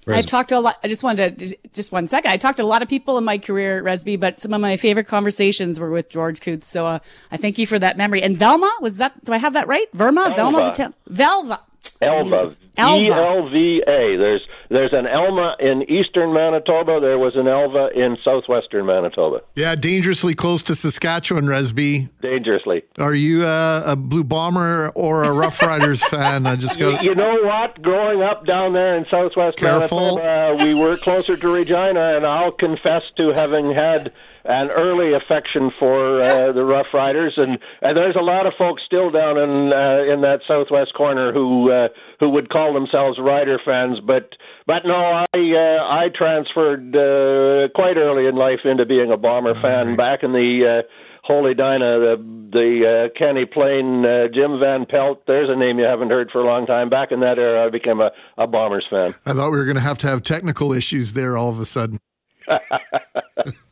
[0.07, 0.79] I talked to a lot.
[0.83, 2.31] I just wanted to just, one second.
[2.31, 4.77] I talked to a lot of people in my career, Resby, but some of my
[4.77, 6.67] favorite conversations were with George Coutts.
[6.67, 6.99] So uh,
[7.31, 8.23] I thank you for that memory.
[8.23, 9.25] And Velma was that?
[9.25, 9.87] Do I have that right?
[9.93, 10.95] Verma, Velma, the town.
[11.09, 11.61] Velva.
[12.01, 12.49] Elva.
[12.77, 13.05] Elva.
[13.05, 14.17] E L V A.
[14.17, 17.01] There's there's an Elma in eastern Manitoba.
[17.01, 19.43] There was an Elva in southwestern Manitoba.
[19.55, 22.09] Yeah, dangerously close to Saskatchewan, Resby.
[22.21, 22.83] Dangerously.
[22.99, 26.47] Are you uh, a Blue Bomber or a Rough Riders fan?
[26.47, 27.03] I just got.
[27.03, 27.81] You, you know what?
[27.83, 30.17] Growing up down there in southwest Careful.
[30.17, 34.13] Manitoba, uh, we were closer to Regina, and I'll confess to having had
[34.45, 38.83] an early affection for uh, the Rough Riders, and, and there's a lot of folks
[38.85, 41.89] still down in uh, in that southwest corner who uh,
[42.21, 43.99] who would call themselves Rider fans.
[44.07, 44.31] But
[44.67, 49.55] but no, I uh, I transferred uh, quite early in life into being a Bomber
[49.55, 50.83] fan back in the.
[50.83, 50.89] Uh,
[51.25, 52.17] Holy Dinah, the
[52.53, 55.25] the uh, Kenny Ploen, uh, Jim Van Pelt.
[55.27, 56.91] There's a name you haven't heard for a long time.
[56.91, 59.15] Back in that era, I became a, a Bombers fan.
[59.25, 61.65] I thought we were going to have to have technical issues there all of a
[61.65, 62.01] sudden.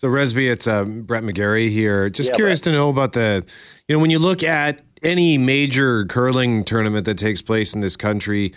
[0.00, 2.08] So, Resby, it's uh, Brett McGarry here.
[2.08, 3.44] Just Yeah, curious to know about the,
[3.86, 7.98] you know, when you look at any major curling tournament that takes place in this
[7.98, 8.54] country,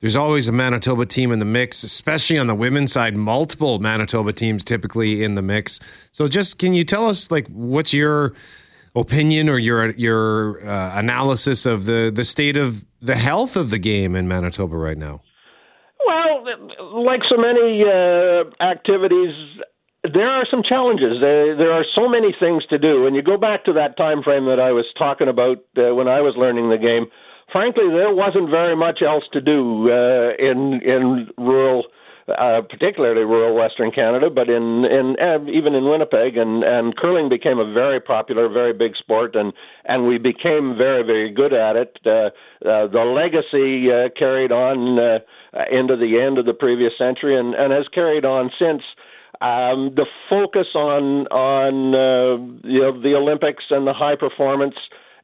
[0.00, 3.14] there's always a Manitoba team in the mix, especially on the women's side.
[3.14, 5.78] Multiple Manitoba teams typically in the mix.
[6.10, 8.34] So, just can you tell us, like, what's your
[8.96, 13.78] opinion or your your uh, analysis of the the state of the health of the
[13.78, 15.22] game in Manitoba right now?
[16.04, 16.42] Well,
[17.04, 19.36] like so many uh, activities,
[20.02, 21.20] there are some challenges.
[21.20, 23.06] There, are so many things to do.
[23.06, 26.08] And you go back to that time frame that I was talking about uh, when
[26.08, 27.06] I was learning the game.
[27.52, 31.82] Frankly, there wasn't very much else to do uh, in in rural,
[32.28, 37.28] uh, particularly rural Western Canada, but in in uh, even in Winnipeg, and and curling
[37.28, 39.52] became a very popular, very big sport, and
[39.84, 41.98] and we became very very good at it.
[42.06, 42.30] Uh,
[42.64, 45.18] uh, the legacy uh, carried on uh,
[45.72, 48.82] into the end of the previous century, and and has carried on since.
[49.40, 54.74] Um, the focus on on uh, you know the Olympics and the high performance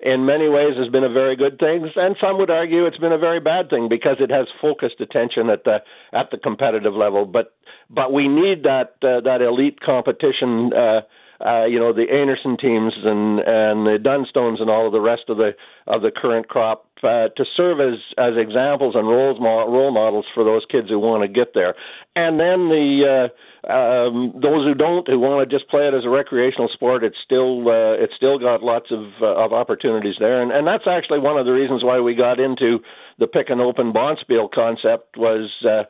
[0.01, 3.12] in many ways has been a very good thing, and some would argue it's been
[3.12, 5.82] a very bad thing because it has focused attention at the
[6.12, 7.26] at the competitive level.
[7.26, 7.55] But
[7.90, 10.72] but we need that uh, that elite competition.
[10.72, 11.01] Uh,
[11.38, 15.24] uh, you know the Anderson teams and and the Dunstones and all of the rest
[15.28, 15.51] of the
[15.86, 20.44] of the current crop uh, to serve as as examples and roles role models for
[20.44, 21.74] those kids who want to get there,
[22.14, 23.28] and then the
[23.66, 27.05] uh, um, those who don't who want to just play it as a recreational sport.
[27.05, 30.86] It's still uh, it's still got lots of uh, of opportunities there, and and that's
[30.89, 32.78] actually one of the reasons why we got into
[33.18, 35.51] the Picken Open bonspiel concept was.
[35.64, 35.85] Uh,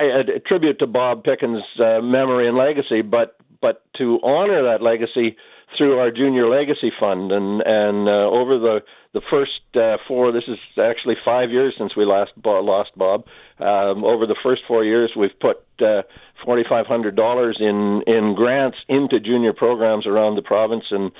[0.00, 4.82] a, a tribute to Bob Picken's uh, memory and legacy, but but to honor that
[4.82, 5.36] legacy
[5.76, 7.32] through our junior legacy fund.
[7.32, 8.80] And and uh, over the
[9.12, 13.26] the first uh, four this is actually five years since we last bo- lost Bob.
[13.58, 16.02] Um, over the first four years we've put uh,
[16.44, 20.84] forty five hundred dollars in in grants into junior programs around the province.
[20.90, 21.12] And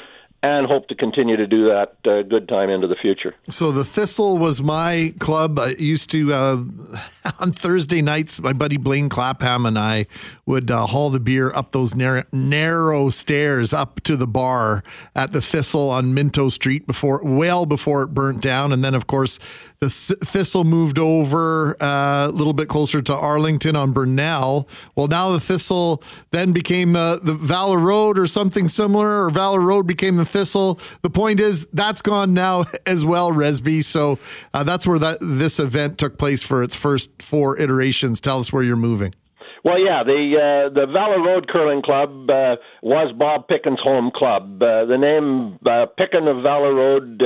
[0.42, 3.34] and hope to continue to do that uh, good time into the future.
[3.48, 5.58] So the Thistle was my club.
[5.58, 6.64] I used to uh,
[7.38, 8.40] on Thursday nights.
[8.40, 10.06] My buddy Blaine Clapham and I
[10.44, 14.82] would uh, haul the beer up those narrow, narrow stairs up to the bar
[15.14, 18.72] at the Thistle on Minto Street before, well before it burnt down.
[18.72, 19.38] And then, of course,
[19.82, 24.68] the Thistle moved over uh, a little bit closer to Arlington on Burnell.
[24.94, 29.60] Well, now the Thistle then became the the Valor Road or something similar, or Valor
[29.60, 30.78] Road became the Thistle.
[31.02, 33.82] The point is that's gone now as well, Resby.
[33.82, 34.20] So
[34.54, 38.20] uh, that's where that this event took place for its first four iterations.
[38.20, 39.12] Tell us where you're moving.
[39.64, 42.54] Well, yeah, the uh, the Valor Road Curling Club uh,
[42.84, 44.62] was Bob Picken's home club.
[44.62, 47.20] Uh, the name uh, Picken of Valor Road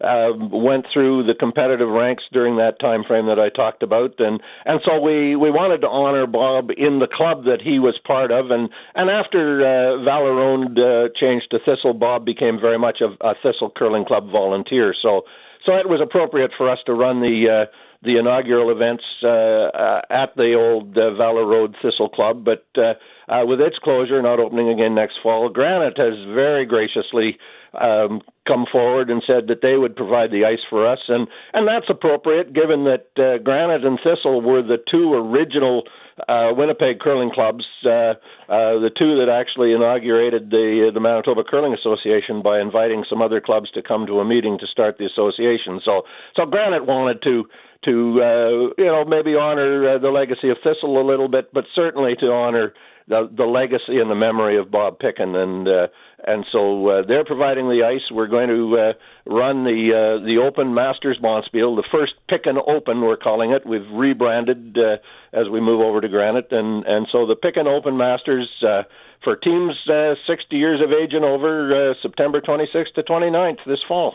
[0.00, 4.40] uh, went through the competitive ranks during that time frame that I talked about, and
[4.64, 8.30] and so we we wanted to honor Bob in the club that he was part
[8.30, 13.00] of, and and after uh, Valor Road uh, changed to Thistle, Bob became very much
[13.00, 14.94] a, a Thistle Curling Club volunteer.
[15.00, 15.22] So
[15.64, 17.66] so it was appropriate for us to run the.
[17.68, 22.64] Uh, the inaugural events uh, uh, at the old uh, Valor Road Thistle Club, but
[22.78, 22.94] uh,
[23.30, 27.36] uh, with its closure, not opening again next fall, Granite has very graciously
[27.74, 31.68] um, come forward and said that they would provide the ice for us, and and
[31.68, 35.84] that's appropriate given that uh, Granite and Thistle were the two original
[36.28, 38.14] uh, Winnipeg curling clubs, uh,
[38.50, 43.40] uh, the two that actually inaugurated the the Manitoba Curling Association by inviting some other
[43.40, 45.80] clubs to come to a meeting to start the association.
[45.84, 46.02] So
[46.36, 47.44] so Granite wanted to
[47.84, 51.64] to uh, you know maybe honor uh, the legacy of Thistle a little bit, but
[51.74, 52.74] certainly to honor
[53.08, 55.86] the the legacy and the memory of Bob Picken, and uh,
[56.26, 58.02] and so uh, they're providing the ice.
[58.10, 58.92] We're going to uh,
[59.26, 59.90] run the
[60.20, 63.66] uh, the Open Masters Bonspiel, the first Picken Open we're calling it.
[63.66, 64.96] We've rebranded uh,
[65.32, 68.48] as we move over to Granite, and and so the Picken Open Masters.
[68.66, 68.82] Uh,
[69.22, 73.80] for teams uh, 60 years of age and over, uh, September 26th to 29th this
[73.86, 74.14] fall.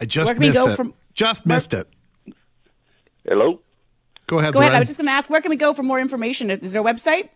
[0.00, 0.76] I just Where can we missed go it.
[0.76, 1.86] from- just missed it.
[3.28, 3.60] Hello?
[4.26, 4.54] Go ahead.
[4.54, 4.72] Go ahead.
[4.72, 6.50] I was just going to ask, where can we go for more information?
[6.50, 7.28] Is there a website?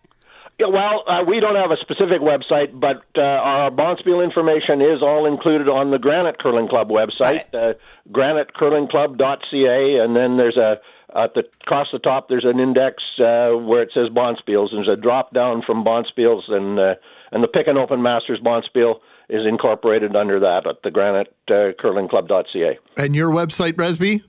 [0.59, 5.03] Yeah, well, uh, we don't have a specific website, but uh, our Bonspiel information is
[5.03, 7.73] all included on the Granite Curling Club website, uh,
[8.11, 10.77] granitecurlingclub.ca, and then there's a,
[11.15, 14.73] at the across the top, there's an index uh, where it says Bonspiels.
[14.73, 16.95] And there's a drop down from Bonspiels, and uh,
[17.31, 18.95] and the Picken Open Masters Bonspiel
[19.29, 22.79] is incorporated under that at the Granite uh, Curling Club.ca.
[22.95, 24.23] And your website, Resby?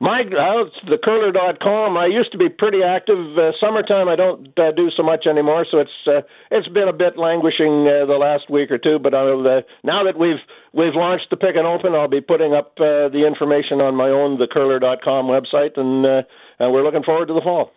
[0.00, 1.96] My uh, it's thecurler.com.
[1.96, 3.18] I used to be pretty active.
[3.36, 6.20] Uh, summertime, I don't uh, do so much anymore, so it's uh,
[6.52, 9.00] it's been a bit languishing uh, the last week or two.
[9.00, 10.38] But I'll, uh, now that we've
[10.72, 14.38] we've launched the Picken Open, I'll be putting up uh, the information on my own
[14.38, 17.72] thecurler.com website, and uh, we're looking forward to the fall.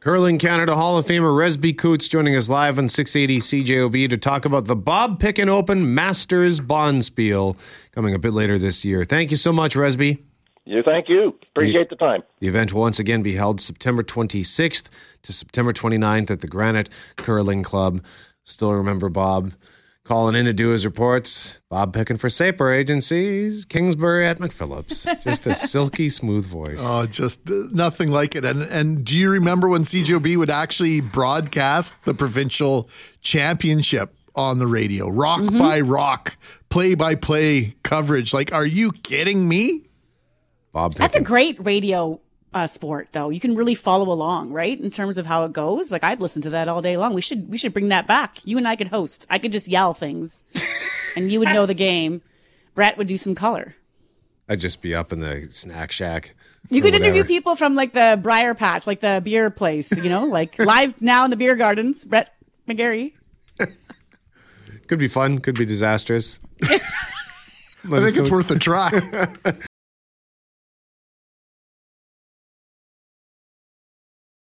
[0.00, 4.46] Curling Canada Hall of Famer Resby Coutts joining us live on 680 CJOB to talk
[4.46, 7.56] about the Bob Picken Open Masters Bonspiel
[7.92, 9.04] coming a bit later this year.
[9.04, 10.20] Thank you so much, Resby.
[10.66, 11.36] You thank you.
[11.54, 12.22] Appreciate the time.
[12.38, 14.88] The event will once again be held September 26th
[15.22, 18.02] to September 29th at the Granite Curling Club.
[18.44, 19.52] Still remember Bob
[20.04, 21.60] calling in to do his reports.
[21.70, 25.06] Bob Picken for Saper Agencies, Kingsbury at McPhillips.
[25.24, 26.80] Just a silky smooth voice.
[26.84, 28.44] Oh, just uh, nothing like it.
[28.44, 32.88] And and do you remember when CJOB would actually broadcast the provincial
[33.22, 35.58] championship on the radio, rock Mm-hmm.
[35.58, 36.36] by rock,
[36.70, 38.34] play by play coverage?
[38.34, 39.86] Like, are you kidding me?
[40.72, 42.20] Bob That's a great radio
[42.52, 43.30] uh, sport, though.
[43.30, 44.78] You can really follow along, right?
[44.78, 45.90] In terms of how it goes.
[45.90, 47.14] Like I'd listen to that all day long.
[47.14, 48.44] We should we should bring that back.
[48.44, 49.26] You and I could host.
[49.30, 50.44] I could just yell things,
[51.16, 52.22] and you would know the game.
[52.74, 53.74] Brett would do some color.
[54.48, 56.34] I'd just be up in the snack shack.
[56.68, 60.10] You or could interview people from like the Brier Patch, like the beer place, you
[60.10, 62.04] know, like live now in the beer gardens.
[62.04, 62.34] Brett
[62.68, 63.12] McGarry.
[64.86, 66.40] Could be fun, could be disastrous.
[66.62, 68.90] I think it's worth a try.